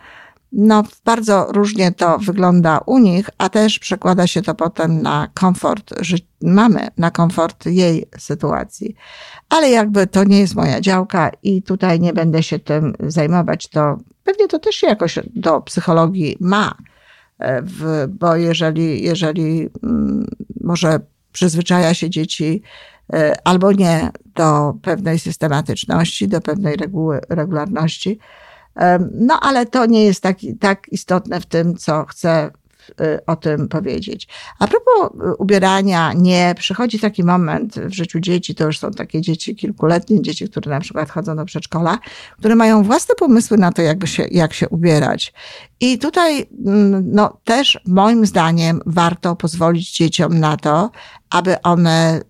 no, 0.52 0.82
bardzo 1.04 1.47
różnie 1.52 1.92
to 1.92 2.18
wygląda 2.18 2.78
u 2.87 2.99
nich, 2.99 3.30
a 3.38 3.49
też 3.49 3.78
przekłada 3.78 4.26
się 4.26 4.42
to 4.42 4.54
potem 4.54 5.02
na 5.02 5.28
komfort 5.35 5.94
mamy, 6.42 6.88
na 6.99 7.11
komfort 7.11 7.66
jej 7.66 8.06
sytuacji. 8.18 8.94
Ale 9.49 9.71
jakby 9.71 10.06
to 10.06 10.25
nie 10.25 10.40
jest 10.40 10.54
moja 10.54 10.80
działka 10.80 11.30
i 11.42 11.62
tutaj 11.62 12.00
nie 12.00 12.12
będę 12.12 12.42
się 12.42 12.59
tym 12.59 12.94
zajmować, 13.00 13.68
to 13.68 13.99
pewnie 14.25 14.49
to 14.49 14.59
też 14.59 14.82
jakoś 14.82 15.18
do 15.35 15.61
psychologii 15.61 16.37
ma. 16.40 16.75
E, 17.38 17.62
w, 17.62 18.06
bo 18.09 18.37
jeżeli, 18.37 19.02
jeżeli 19.02 19.68
mm, 19.82 20.26
może 20.61 21.00
przyzwyczaja 21.32 21.94
się 21.94 22.11
dzieci 22.11 22.62
albo 23.44 23.73
nie 23.73 24.11
do 24.35 24.75
pewnej 24.82 25.18
systematyczności, 25.18 26.28
do 26.28 26.40
pewnej 26.40 26.76
reguły, 26.76 27.21
regularności. 27.28 28.18
No, 29.12 29.41
ale 29.41 29.67
to 29.67 29.87
nie 29.87 30.05
jest 30.05 30.23
tak, 30.23 30.37
tak 30.61 30.87
istotne 30.91 31.41
w 31.41 31.47
tym, 31.47 31.76
co 31.76 32.05
chcę 32.05 32.50
Y, 33.00 33.26
o 33.26 33.37
tym 33.37 33.69
powiedzieć. 33.69 34.29
A 34.59 34.67
propos 34.67 35.26
y, 35.29 35.37
ubierania, 35.37 36.12
nie, 36.12 36.55
przychodzi 36.59 37.00
taki 37.00 37.25
moment 37.25 37.75
w 37.75 37.93
życiu 37.95 38.21
dzieci, 38.21 38.55
to 38.55 38.64
już 38.64 38.79
są 38.79 38.91
takie 38.91 39.21
dzieci 39.21 39.57
kilkuletnie, 39.57 40.23
dzieci, 40.23 40.49
które 40.49 40.71
na 40.71 40.81
przykład 40.81 41.11
chodzą 41.11 41.37
do 41.37 41.45
przedszkola, 41.45 41.99
które 42.38 42.55
mają 42.55 42.83
własne 42.83 43.14
pomysły 43.14 43.59
na 43.59 43.73
to, 43.73 43.83
jakby 43.83 44.07
się, 44.07 44.26
jak 44.31 44.52
się 44.52 44.69
ubierać. 44.69 45.33
I 45.81 45.99
tutaj, 45.99 46.47
mm, 46.67 47.05
no, 47.12 47.37
też 47.45 47.81
moim 47.87 48.26
zdaniem 48.26 48.81
warto 48.87 49.37
pozwolić 49.37 49.97
dzieciom 49.97 50.41
na 50.41 50.57
to, 50.57 50.91
aby 51.31 51.62
one 51.62 52.21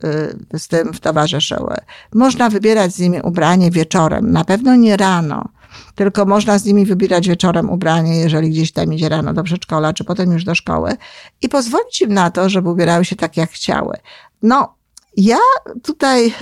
y, 0.55 0.59
z 0.59 0.69
tym 0.69 0.93
towarzyszyły. 0.93 1.77
Można 2.15 2.51
wybierać 2.51 2.95
z 2.95 2.99
nimi 2.99 3.21
ubranie 3.23 3.71
wieczorem, 3.71 4.33
na 4.33 4.45
pewno 4.45 4.77
nie 4.77 4.97
rano 4.97 5.49
tylko 5.95 6.26
można 6.26 6.59
z 6.59 6.64
nimi 6.64 6.87
wybierać 6.87 7.29
wieczorem 7.29 7.71
ubranie, 7.71 8.17
jeżeli 8.17 8.50
gdzieś 8.50 8.73
tam 8.73 8.95
idzie 8.95 9.09
rano 9.09 9.33
do 9.35 9.43
przedszkola, 9.43 9.93
czy 9.93 10.05
potem 10.05 10.33
już 10.33 10.45
do 10.45 10.55
szkoły 10.55 10.97
i 11.43 11.49
pozwolić 11.49 12.02
im 12.02 12.14
na 12.14 12.31
to, 12.31 12.49
żeby 12.49 12.69
ubierały 12.69 13.05
się 13.05 13.17
tak, 13.17 13.37
jak 13.37 13.50
chciały. 13.50 13.97
No, 14.43 14.75
ja 15.17 15.38
tutaj 15.83 16.26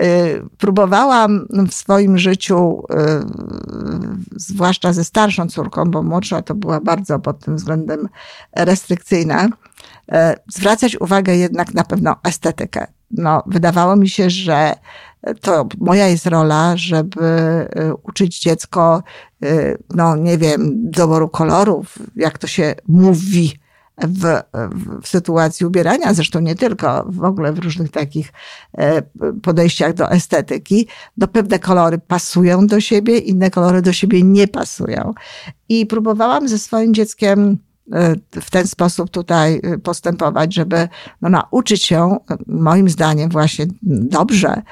y, 0.00 0.42
próbowałam 0.58 1.46
w 1.68 1.74
swoim 1.74 2.18
życiu, 2.18 2.82
y, 2.90 2.94
zwłaszcza 4.36 4.92
ze 4.92 5.04
starszą 5.04 5.48
córką, 5.48 5.84
bo 5.84 6.02
młodsza 6.02 6.42
to 6.42 6.54
była 6.54 6.80
bardzo 6.80 7.18
pod 7.18 7.38
tym 7.38 7.56
względem 7.56 8.08
restrykcyjna, 8.56 9.44
y, 9.44 10.14
zwracać 10.48 11.00
uwagę 11.00 11.36
jednak 11.36 11.74
na 11.74 11.84
pewną 11.84 12.14
estetykę. 12.24 12.86
No, 13.10 13.42
wydawało 13.46 13.96
mi 13.96 14.08
się, 14.08 14.30
że 14.30 14.74
to 15.40 15.68
moja 15.78 16.08
jest 16.08 16.26
rola, 16.26 16.76
żeby 16.76 17.20
y, 17.20 17.94
uczyć 18.02 18.40
dziecko, 18.40 19.02
y, 19.44 19.78
no 19.94 20.16
nie 20.16 20.38
wiem, 20.38 20.90
doboru 20.90 21.28
kolorów, 21.28 21.98
jak 22.16 22.38
to 22.38 22.46
się 22.46 22.74
mówi 22.88 23.58
w, 24.02 24.40
w 25.02 25.08
sytuacji 25.08 25.66
ubierania, 25.66 26.14
zresztą 26.14 26.40
nie 26.40 26.54
tylko, 26.54 27.04
w 27.08 27.24
ogóle 27.24 27.52
w 27.52 27.58
różnych 27.58 27.90
takich 27.90 28.32
e, 28.78 29.02
podejściach 29.42 29.94
do 29.94 30.10
estetyki, 30.10 30.88
no 31.16 31.28
pewne 31.28 31.58
kolory 31.58 31.98
pasują 31.98 32.66
do 32.66 32.80
siebie, 32.80 33.18
inne 33.18 33.50
kolory 33.50 33.82
do 33.82 33.92
siebie 33.92 34.22
nie 34.22 34.48
pasują. 34.48 35.14
I 35.68 35.86
próbowałam 35.86 36.48
ze 36.48 36.58
swoim 36.58 36.94
dzieckiem 36.94 37.58
w 38.40 38.50
ten 38.50 38.66
sposób 38.66 39.10
tutaj 39.10 39.60
e, 39.62 39.78
postępować, 39.78 40.54
żeby 40.54 40.88
no, 41.22 41.28
nauczyć 41.28 41.84
się, 41.84 42.16
moim 42.46 42.88
zdaniem, 42.88 43.30
właśnie 43.30 43.66
dobrze 43.82 44.62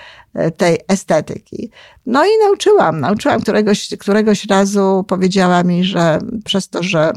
tej 0.56 0.78
estetyki. 0.88 1.70
No 2.06 2.25
i 2.25 2.28
nauczyłam, 2.44 3.00
nauczyłam 3.00 3.40
któregoś, 3.40 3.88
któregoś 3.99 4.44
razu 4.44 5.04
powiedziała 5.08 5.62
mi, 5.62 5.85
że 5.85 6.18
przez 6.44 6.68
to, 6.68 6.82
że 6.82 7.12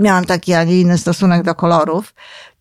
miałam 0.00 0.24
taki, 0.24 0.54
a 0.54 0.64
nie 0.64 0.80
inny 0.80 0.98
stosunek 0.98 1.42
do 1.42 1.54
kolorów, 1.54 2.14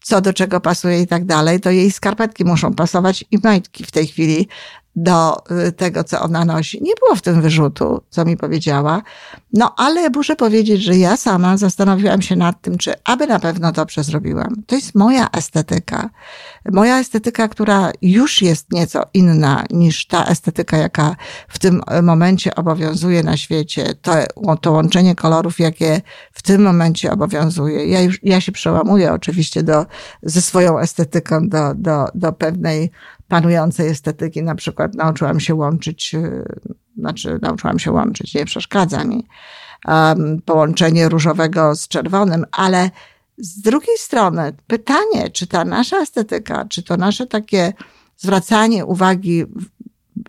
co 0.03 0.21
do 0.21 0.33
czego 0.33 0.59
pasuje 0.59 1.01
i 1.01 1.07
tak 1.07 1.25
dalej, 1.25 1.59
to 1.59 1.71
jej 1.71 1.91
skarpetki 1.91 2.45
muszą 2.45 2.73
pasować 2.73 3.25
i 3.31 3.37
majtki 3.43 3.83
w 3.83 3.91
tej 3.91 4.07
chwili 4.07 4.47
do 4.95 5.43
y, 5.67 5.71
tego, 5.71 6.03
co 6.03 6.21
ona 6.21 6.45
nosi. 6.45 6.83
Nie 6.83 6.93
było 6.99 7.15
w 7.15 7.21
tym 7.21 7.41
wyrzutu, 7.41 8.01
co 8.09 8.25
mi 8.25 8.37
powiedziała. 8.37 9.01
No, 9.53 9.73
ale 9.77 10.09
muszę 10.09 10.35
powiedzieć, 10.35 10.83
że 10.83 10.97
ja 10.97 11.17
sama 11.17 11.57
zastanowiłam 11.57 12.21
się 12.21 12.35
nad 12.35 12.61
tym, 12.61 12.77
czy 12.77 12.93
aby 13.03 13.27
na 13.27 13.39
pewno 13.39 13.71
dobrze 13.71 14.03
zrobiłam. 14.03 14.55
To 14.67 14.75
jest 14.75 14.95
moja 14.95 15.29
estetyka. 15.31 16.09
Moja 16.71 16.99
estetyka, 16.99 17.47
która 17.47 17.91
już 18.01 18.41
jest 18.41 18.71
nieco 18.71 19.03
inna 19.13 19.63
niż 19.69 20.07
ta 20.07 20.25
estetyka, 20.25 20.77
jaka 20.77 21.15
w 21.47 21.59
tym 21.59 21.81
momencie 22.03 22.55
obowiązuje 22.55 23.23
na 23.23 23.37
świecie. 23.37 23.93
To, 24.01 24.13
to 24.61 24.71
łączenie 24.71 25.15
kolorów, 25.15 25.59
jakie 25.59 26.01
w 26.33 26.41
tym 26.41 26.63
momencie 26.63 27.11
obowiązuje. 27.11 27.85
Ja, 27.85 28.01
już, 28.01 28.19
ja 28.23 28.41
się 28.41 28.51
przełamuję 28.51 29.13
oczywiście 29.13 29.63
do, 29.63 29.85
ze 30.23 30.41
swoją 30.41 30.79
estetyką 30.79 31.49
do, 31.49 31.73
do, 31.75 32.05
do 32.15 32.33
pewnej 32.33 32.91
panującej 33.29 33.87
estetyki. 33.87 34.43
Na 34.43 34.55
przykład 34.55 34.95
nauczyłam 34.95 35.39
się 35.39 35.55
łączyć, 35.55 36.15
y, 36.15 36.43
znaczy 36.97 37.39
nauczyłam 37.41 37.79
się 37.79 37.91
łączyć, 37.91 38.33
nie 38.33 38.45
przeszkadza 38.45 39.03
mi 39.03 39.27
um, 39.87 40.41
połączenie 40.45 41.09
różowego 41.09 41.75
z 41.75 41.87
czerwonym, 41.87 42.45
ale 42.51 42.89
z 43.37 43.61
drugiej 43.61 43.97
strony 43.97 44.53
pytanie, 44.67 45.29
czy 45.33 45.47
ta 45.47 45.65
nasza 45.65 45.97
estetyka, 45.97 46.65
czy 46.69 46.83
to 46.83 46.97
nasze 46.97 47.27
takie 47.27 47.73
zwracanie 48.17 48.85
uwagi 48.85 49.45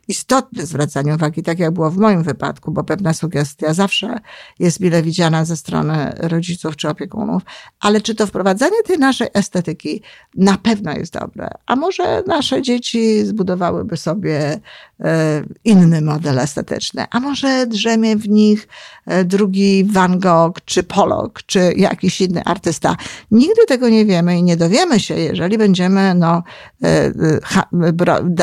istotne 0.09 0.67
zwracanie 0.67 1.15
uwagi, 1.15 1.43
tak 1.43 1.59
jak 1.59 1.71
było 1.71 1.91
w 1.91 1.97
moim 1.97 2.23
wypadku, 2.23 2.73
bo 2.73 2.85
pewna 2.85 3.15
sugestia 3.15 3.75
zawsze 3.75 4.19
jest 4.59 4.81
mile 4.81 5.03
widziana 5.03 5.45
ze 5.45 5.57
strony 5.57 6.13
rodziców 6.19 6.77
czy 6.77 6.89
opiekunów, 6.89 7.43
ale 7.81 8.01
czy 8.01 8.15
to 8.15 8.27
wprowadzanie 8.27 8.83
tej 8.87 8.99
naszej 8.99 9.29
estetyki 9.35 10.03
na 10.35 10.57
pewno 10.57 10.93
jest 10.93 11.13
dobre? 11.13 11.51
A 11.67 11.77
może 11.77 12.23
nasze 12.27 12.63
dzieci 12.63 13.25
zbudowałyby 13.25 13.97
sobie 13.97 14.61
e, 15.01 15.43
inny 15.65 16.01
model 16.01 16.39
estetyczny, 16.39 17.05
a 17.11 17.21
może 17.21 17.67
drzemie 17.67 18.17
w 18.17 18.29
nich 18.29 18.69
e, 19.07 19.25
drugi 19.25 19.85
Van 19.85 20.19
Gogh, 20.19 20.65
czy 20.65 20.83
Pollock, 20.83 21.43
czy 21.47 21.73
jakiś 21.77 22.21
inny 22.21 22.45
artysta. 22.45 22.97
Nigdy 23.31 23.67
tego 23.69 23.89
nie 23.89 24.07
wiemy 24.07 24.39
i 24.39 24.43
nie 24.43 24.57
dowiemy 24.57 25.01
się, 25.01 25.15
jeżeli 25.15 25.59
będziemy 25.59 26.15
no, 26.15 26.43
e, 26.85 27.13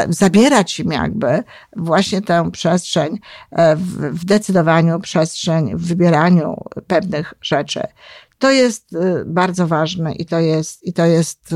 zabierać 0.10 0.79
im 0.79 0.91
jakby 0.91 1.37
właśnie 1.76 2.21
tę 2.21 2.52
przestrzeń 2.52 3.19
e, 3.52 3.76
w 4.12 4.26
decydowaniu, 4.26 5.00
przestrzeń 5.00 5.76
w 5.76 5.88
wybieraniu 5.88 6.63
pewnych 6.88 7.34
rzeczy. 7.41 7.82
To 8.39 8.52
jest 8.52 8.93
y, 8.93 9.23
bardzo 9.26 9.67
ważne 9.67 10.13
i 10.13 10.26
to 10.26 10.39
jest, 10.39 10.84
i 10.84 10.93
to 10.93 11.06
jest, 11.06 11.52
y, 11.52 11.56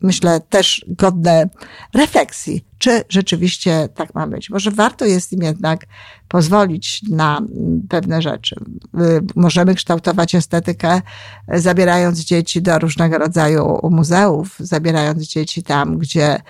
myślę, 0.00 0.40
też 0.40 0.84
godne 0.88 1.48
refleksji, 1.94 2.64
czy 2.78 3.04
rzeczywiście 3.08 3.88
tak 3.94 4.14
ma 4.14 4.26
być. 4.26 4.50
Może 4.50 4.70
warto 4.70 5.04
jest 5.04 5.32
im 5.32 5.42
jednak 5.42 5.86
pozwolić 6.28 7.02
na 7.10 7.38
mm, 7.38 7.82
pewne 7.88 8.22
rzeczy. 8.22 8.56
Y, 9.00 9.20
możemy 9.36 9.74
kształtować 9.74 10.34
estetykę, 10.34 11.02
zabierając 11.48 12.18
dzieci 12.18 12.62
do 12.62 12.78
różnego 12.78 13.18
rodzaju 13.18 13.78
muzeów, 13.90 14.56
zabierając 14.58 15.22
dzieci 15.22 15.62
tam, 15.62 15.98
gdzie 15.98 16.42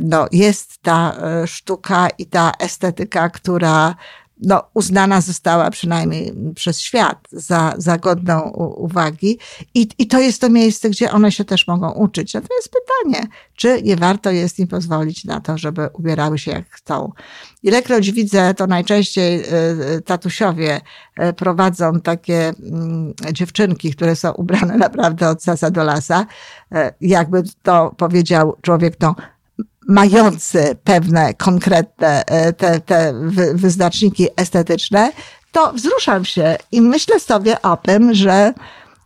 no, 0.00 0.26
jest 0.32 0.78
ta 0.82 1.16
sztuka 1.46 2.08
i 2.18 2.26
ta 2.26 2.52
estetyka, 2.58 3.30
która 3.30 3.94
no, 4.42 4.62
uznana 4.74 5.20
została 5.20 5.70
przynajmniej 5.70 6.32
przez 6.54 6.80
świat 6.80 7.28
za, 7.32 7.74
za 7.78 7.98
godną 7.98 8.40
uwagi. 8.76 9.38
I, 9.74 9.88
I 9.98 10.06
to 10.06 10.20
jest 10.20 10.40
to 10.40 10.50
miejsce, 10.50 10.90
gdzie 10.90 11.10
one 11.10 11.32
się 11.32 11.44
też 11.44 11.66
mogą 11.66 11.92
uczyć. 11.92 12.34
Natomiast 12.34 12.70
pytanie, 12.72 13.26
czy 13.56 13.82
nie 13.82 13.96
warto 13.96 14.30
jest 14.30 14.58
im 14.58 14.68
pozwolić 14.68 15.24
na 15.24 15.40
to, 15.40 15.58
żeby 15.58 15.88
ubierały 15.92 16.38
się 16.38 16.50
jak 16.50 16.70
chcą. 16.70 17.12
Ilekroć 17.62 18.12
widzę, 18.12 18.54
to 18.54 18.66
najczęściej 18.66 19.40
y, 19.96 20.00
tatusiowie 20.00 20.80
y, 21.20 21.32
prowadzą 21.32 22.00
takie 22.00 22.48
mm, 22.48 23.14
dziewczynki, 23.32 23.90
które 23.90 24.16
są 24.16 24.32
ubrane 24.32 24.76
naprawdę 24.86 25.28
od 25.28 25.42
sasa 25.42 25.70
do 25.70 25.84
lasa. 25.84 26.26
Jakby 27.00 27.42
to 27.62 27.94
powiedział 27.96 28.56
człowiek, 28.62 28.96
to 28.96 29.14
mający 29.88 30.76
pewne 30.84 31.34
konkretne 31.34 32.24
e, 32.26 32.52
te, 32.52 32.80
te 32.80 33.14
wyznaczniki 33.54 34.28
estetyczne, 34.36 35.12
to 35.52 35.72
wzruszam 35.72 36.24
się 36.24 36.56
i 36.72 36.80
myślę 36.80 37.20
sobie 37.20 37.62
o 37.62 37.76
tym, 37.76 38.14
że 38.14 38.54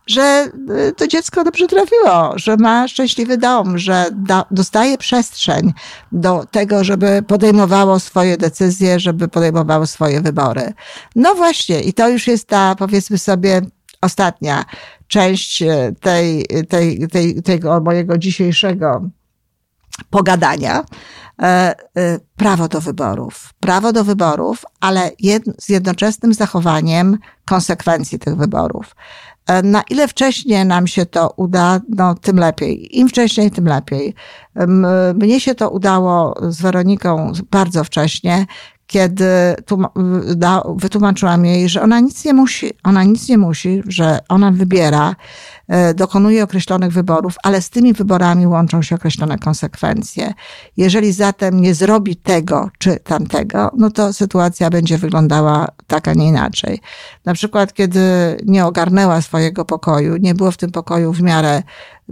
że 0.07 0.21
e, 0.21 0.91
to 0.91 1.07
dziecko 1.07 1.43
dobrze 1.43 1.67
trafiło, 1.67 2.33
że 2.35 2.57
ma 2.57 2.87
szczęśliwy 2.87 3.37
dom, 3.37 3.77
że 3.77 4.05
da, 4.11 4.45
dostaje 4.51 4.97
przestrzeń 4.97 5.73
do 6.11 6.45
tego, 6.51 6.83
żeby 6.83 7.23
podejmowało 7.27 7.99
swoje 7.99 8.37
decyzje, 8.37 8.99
żeby 8.99 9.27
podejmowało 9.27 9.87
swoje 9.87 10.21
wybory. 10.21 10.73
No 11.15 11.35
właśnie, 11.35 11.81
i 11.81 11.93
to 11.93 12.09
już 12.09 12.27
jest 12.27 12.47
ta, 12.47 12.75
powiedzmy 12.75 13.17
sobie, 13.17 13.61
ostatnia 14.01 14.65
część 15.07 15.61
e, 15.61 15.93
tej, 15.99 16.45
tej, 16.69 17.07
tej, 17.07 17.43
tego 17.43 17.81
mojego 17.81 18.17
dzisiejszego 18.17 19.09
pogadania, 20.09 20.83
e, 21.41 21.45
e, 21.45 21.75
prawo 22.35 22.67
do 22.67 22.81
wyborów. 22.81 23.53
Prawo 23.59 23.93
do 23.93 24.03
wyborów, 24.03 24.65
ale 24.79 25.11
z 25.59 25.69
jednoczesnym 25.69 26.33
zachowaniem 26.33 27.17
konsekwencji 27.45 28.19
tych 28.19 28.35
wyborów. 28.35 28.95
E, 29.47 29.63
na 29.63 29.83
ile 29.89 30.07
wcześniej 30.07 30.65
nam 30.65 30.87
się 30.87 31.05
to 31.05 31.33
uda, 31.35 31.79
no 31.89 32.15
tym 32.15 32.37
lepiej. 32.39 32.99
Im 32.99 33.09
wcześniej, 33.09 33.51
tym 33.51 33.65
lepiej. 33.65 34.13
Mnie 35.15 35.39
się 35.39 35.55
to 35.55 35.69
udało 35.69 36.35
z 36.49 36.61
Weroniką 36.61 37.31
bardzo 37.51 37.83
wcześnie, 37.83 38.45
kiedy 38.87 39.55
wytłumaczyłam 40.75 41.45
jej, 41.45 41.69
że 41.69 41.81
ona 41.81 41.99
nic 41.99 42.25
nie 42.25 42.33
musi, 42.33 42.71
ona 42.83 43.03
nic 43.03 43.29
nie 43.29 43.37
musi, 43.37 43.83
że 43.87 44.19
ona 44.29 44.51
wybiera, 44.51 45.15
e, 45.67 45.93
dokonuje 45.93 46.43
określonych 46.43 46.91
wyborów, 46.91 47.35
ale 47.43 47.61
z 47.61 47.69
tymi 47.69 47.93
wyborami 47.93 48.47
łączą 48.47 48.81
się 48.81 48.95
określone 48.95 49.37
konsekwencje. 49.37 50.33
Jeżeli 50.77 51.13
zatem 51.13 51.61
nie 51.61 51.73
zrobi 51.73 52.15
tego 52.15 52.69
czy 52.77 52.99
tamtego, 52.99 53.71
no 53.77 53.91
to 53.91 54.13
sytuacja 54.13 54.69
będzie 54.69 54.97
wyglądała 54.97 55.67
tak, 55.87 56.07
a 56.07 56.13
nie 56.13 56.27
inaczej. 56.27 56.81
Na 57.25 57.33
przykład, 57.33 57.73
kiedy 57.73 58.01
nie 58.45 58.65
ogarnęła 58.65 59.21
swojego 59.21 59.65
pokoju, 59.65 60.17
nie 60.17 60.35
było 60.35 60.51
w 60.51 60.57
tym 60.57 60.71
pokoju 60.71 61.13
w 61.13 61.21
miarę 61.21 61.63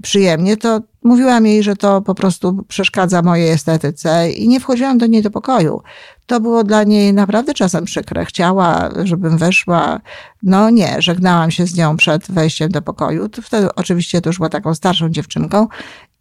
przyjemnie, 0.02 0.58
to 0.58 0.82
mówiłam 1.06 1.46
jej, 1.46 1.64
że 1.64 1.76
to 1.76 2.02
po 2.02 2.16
prostu 2.16 2.64
przeszkadza 2.68 3.22
mojej 3.22 3.50
estetyce 3.50 4.32
i 4.32 4.48
nie 4.48 4.60
wchodziłam 4.60 4.98
do 4.98 5.08
niej 5.08 5.22
do 5.22 5.32
pokoju. 5.32 5.82
To 6.26 6.40
było 6.40 6.64
dla 6.64 6.84
niej 6.84 7.14
naprawdę 7.14 7.54
czasem 7.54 7.86
przykre. 7.86 8.26
Chciała, 8.26 8.90
żebym 9.04 9.38
weszła. 9.38 10.00
No 10.44 10.70
nie, 10.70 10.96
żegnałam 11.00 11.52
się 11.52 11.66
z 11.66 11.76
nią 11.78 11.98
przed 11.98 12.32
wejściem 12.32 12.70
do 12.70 12.82
pokoju. 12.82 13.30
Wtedy 13.44 13.76
oczywiście 13.76 14.22
to 14.22 14.30
już 14.30 14.38
była 14.38 14.50
taką 14.50 14.76
starszą 14.76 15.10
dziewczynką 15.10 15.68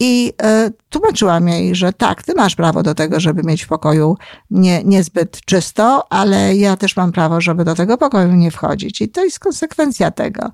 i 0.01 0.33
y, 0.67 0.73
tłumaczyłam 0.91 1.49
jej, 1.49 1.75
że 1.75 1.93
tak, 1.93 2.23
ty 2.23 2.35
masz 2.35 2.55
prawo 2.55 2.83
do 2.83 2.95
tego, 2.95 3.21
żeby 3.21 3.43
mieć 3.43 3.63
w 3.63 3.69
pokoju 3.69 4.17
nie, 4.51 4.85
niezbyt 4.85 5.41
czysto, 5.45 6.07
ale 6.11 6.57
ja 6.57 6.77
też 6.77 6.97
mam 6.97 7.13
prawo, 7.13 7.41
żeby 7.41 7.65
do 7.65 7.75
tego 7.75 7.99
pokoju 7.99 8.33
nie 8.33 8.51
wchodzić. 8.51 9.01
I 9.01 9.09
to 9.09 9.25
jest 9.25 9.39
konsekwencja 9.39 10.11
tego. 10.11 10.51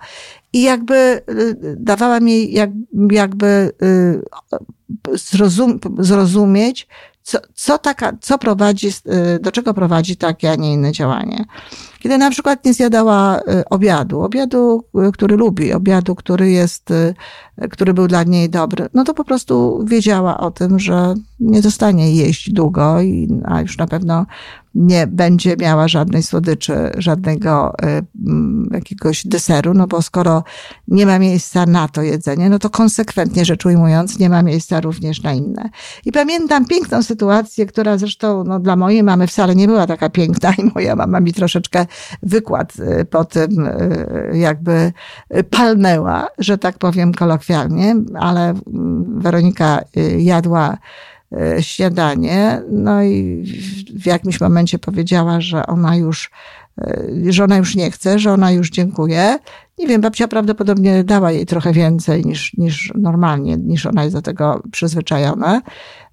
I 0.52 0.62
jakby 0.62 1.22
y, 1.30 1.56
dawała 1.78 2.20
mi 2.20 2.52
jak, 2.52 2.70
jakby 3.10 3.72
y, 3.82 4.19
zrozum, 5.14 5.80
zrozumieć, 5.98 6.88
co, 7.22 7.38
co, 7.54 7.78
taka, 7.78 8.12
co 8.20 8.38
prowadzi, 8.38 8.88
y, 8.88 9.38
do 9.40 9.52
czego 9.52 9.74
prowadzi 9.74 10.16
takie, 10.16 10.50
a 10.50 10.54
nie 10.54 10.72
inne 10.72 10.92
działanie. 10.92 11.44
Kiedy 12.00 12.18
na 12.18 12.30
przykład 12.30 12.64
nie 12.64 12.74
zjadała 12.74 13.40
obiadu, 13.70 14.20
obiadu, 14.20 14.84
który 15.12 15.36
lubi, 15.36 15.72
obiadu, 15.72 16.14
który 16.14 16.50
jest, 16.50 16.88
który 17.70 17.94
był 17.94 18.08
dla 18.08 18.22
niej 18.22 18.50
dobry, 18.50 18.88
no 18.94 19.04
to 19.04 19.14
po 19.14 19.24
prostu 19.24 19.84
wiedziała 19.84 20.38
o 20.38 20.50
tym, 20.50 20.78
że 20.78 21.14
nie 21.40 21.62
zostanie 21.62 22.14
jeść 22.14 22.52
długo, 22.52 22.96
a 23.44 23.60
już 23.60 23.78
na 23.78 23.86
pewno 23.86 24.26
nie 24.74 25.06
będzie 25.06 25.56
miała 25.56 25.88
żadnej 25.88 26.22
słodyczy, 26.22 26.74
żadnego 26.98 27.74
y, 27.84 28.74
jakiegoś 28.74 29.26
deseru, 29.26 29.74
no 29.74 29.86
bo 29.86 30.02
skoro 30.02 30.44
nie 30.88 31.06
ma 31.06 31.18
miejsca 31.18 31.66
na 31.66 31.88
to 31.88 32.02
jedzenie, 32.02 32.50
no 32.50 32.58
to 32.58 32.70
konsekwentnie 32.70 33.44
rzecz 33.44 33.66
ujmując, 33.66 34.18
nie 34.18 34.30
ma 34.30 34.42
miejsca 34.42 34.80
również 34.80 35.22
na 35.22 35.32
inne. 35.32 35.70
I 36.04 36.12
pamiętam 36.12 36.66
piękną 36.66 37.02
sytuację, 37.02 37.66
która 37.66 37.98
zresztą 37.98 38.44
no, 38.44 38.60
dla 38.60 38.76
mojej 38.76 39.02
mamy 39.02 39.26
wcale 39.26 39.54
nie 39.56 39.66
była 39.66 39.86
taka 39.86 40.10
piękna 40.10 40.52
i 40.58 40.70
moja 40.74 40.96
mama 40.96 41.20
mi 41.20 41.32
troszeczkę 41.32 41.86
wykład 42.22 42.72
y, 43.00 43.04
po 43.04 43.24
tym 43.24 43.66
y, 43.66 44.38
jakby 44.38 44.92
palnęła, 45.50 46.28
że 46.38 46.58
tak 46.58 46.78
powiem 46.78 47.14
kolokwialnie, 47.14 47.96
ale 48.14 48.54
Weronika 49.06 49.80
jadła 50.18 50.78
E, 51.36 51.62
śniadanie. 51.62 52.62
No 52.70 53.02
i 53.02 53.44
w 53.94 54.06
jakimś 54.06 54.40
momencie 54.40 54.78
powiedziała, 54.78 55.40
że 55.40 55.66
ona 55.66 55.96
już, 55.96 56.30
że 57.28 57.44
ona 57.44 57.56
już 57.56 57.76
nie 57.76 57.90
chce, 57.90 58.18
że 58.18 58.32
ona 58.32 58.50
już 58.50 58.70
dziękuję. 58.70 59.38
Nie 59.78 59.86
wiem, 59.86 60.00
babcia 60.00 60.28
prawdopodobnie 60.28 61.04
dała 61.04 61.32
jej 61.32 61.46
trochę 61.46 61.72
więcej 61.72 62.24
niż, 62.24 62.54
niż 62.56 62.92
normalnie, 62.94 63.56
niż 63.56 63.86
ona 63.86 64.04
jest 64.04 64.16
do 64.16 64.22
tego 64.22 64.62
przyzwyczajona. 64.72 65.62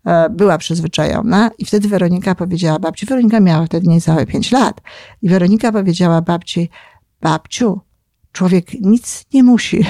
E, 0.07 0.29
była 0.29 0.57
przyzwyczajona 0.57 1.51
i 1.57 1.65
wtedy 1.65 1.87
Weronika 1.87 2.35
powiedziała 2.35 2.79
babci, 2.79 3.05
Weronika 3.05 3.39
miała 3.39 3.65
wtedy 3.65 3.87
niecałe 3.87 4.25
pięć 4.25 4.51
lat 4.51 4.81
i 5.21 5.29
Weronika 5.29 5.71
powiedziała 5.71 6.21
babci, 6.21 6.69
babciu, 7.21 7.79
człowiek 8.31 8.73
nic 8.73 9.25
nie 9.33 9.43
musi. 9.43 9.85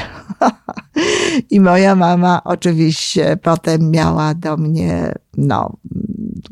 I 1.51 1.59
moja 1.59 1.95
mama 1.95 2.41
oczywiście 2.43 3.37
potem 3.43 3.91
miała 3.91 4.33
do 4.33 4.57
mnie, 4.57 5.13
no, 5.37 5.77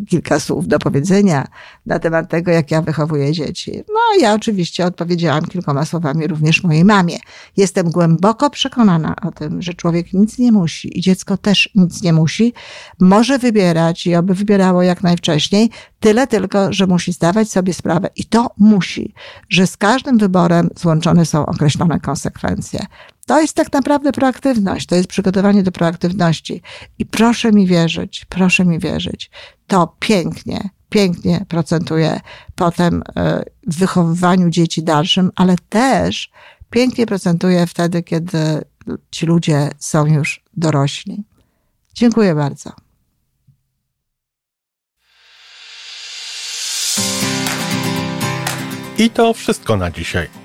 kilka 0.10 0.40
słów 0.40 0.68
do 0.68 0.80
powiedzenia 0.80 1.48
na 1.86 2.00
temat 2.00 2.30
tego, 2.30 2.52
jak 2.52 2.72
ja 2.72 2.82
wychowuję 2.82 3.32
dzieci. 3.32 3.72
No, 3.88 4.22
ja 4.22 4.34
oczywiście 4.34 4.86
odpowiedziałam 4.86 5.46
kilkoma 5.46 5.86
słowami 5.86 6.28
również 6.28 6.64
mojej 6.64 6.86
mamie. 6.86 7.18
Jestem 7.58 7.92
głęboko 7.92 8.50
przekonana 8.50 9.16
o 9.22 9.32
tym, 9.32 9.62
że 9.62 9.74
człowiek 9.74 10.14
nic 10.14 10.38
nie 10.38 10.52
musi 10.52 10.98
i 10.98 11.02
dziecko 11.02 11.38
też 11.38 11.70
nic 11.76 12.02
nie 12.02 12.14
musi. 12.14 12.54
Może 13.00 13.40
wybierać 13.40 14.08
i 14.08 14.16
oby 14.16 14.34
wybierało 14.34 14.84
jak 14.84 15.04
najwcześniej, 15.04 15.70
tyle 16.00 16.28
tylko, 16.28 16.74
że 16.74 16.88
musi 16.88 17.12
zdawać 17.14 17.52
sobie 17.52 17.74
sprawę 17.74 18.10
i 18.16 18.26
to 18.26 18.52
musi, 18.58 19.14
że 19.50 19.68
z 19.68 19.78
każdym 19.78 20.18
wyborem 20.18 20.70
złączone 20.76 21.26
są 21.26 21.46
określone 21.46 22.00
konsekwencje. 22.00 22.86
To 23.26 23.42
jest 23.42 23.54
tak 23.54 23.74
naprawdę 23.74 24.12
proaktywność, 24.12 24.88
to 24.88 24.96
jest 24.96 25.10
przygotowanie 25.10 25.64
do 25.64 25.72
proaktywności. 25.72 26.62
I 27.00 27.06
proszę 27.06 27.52
mi 27.52 27.68
wierzyć, 27.68 28.26
proszę 28.30 28.66
mi 28.66 28.80
wierzyć, 28.80 29.32
to 29.68 29.96
pięknie, 30.00 30.70
pięknie 30.90 31.46
procentuje 31.48 32.20
potem 32.56 33.04
e, 33.16 33.44
w 33.68 33.78
wychowywaniu 33.78 34.50
dzieci 34.50 34.84
dalszym, 34.84 35.32
ale 35.36 35.56
też 35.70 36.32
pięknie 36.70 37.06
procentuje 37.06 37.68
wtedy, 37.68 38.04
kiedy 38.04 38.62
ci 39.12 39.26
ludzie 39.26 39.70
są 39.78 40.06
już 40.06 40.44
dorośli. 40.58 41.24
Dziękuję 41.94 42.36
bardzo. 42.36 42.72
I 48.98 49.10
to 49.10 49.34
wszystko 49.34 49.78
na 49.78 49.92
dzisiaj. 49.92 50.45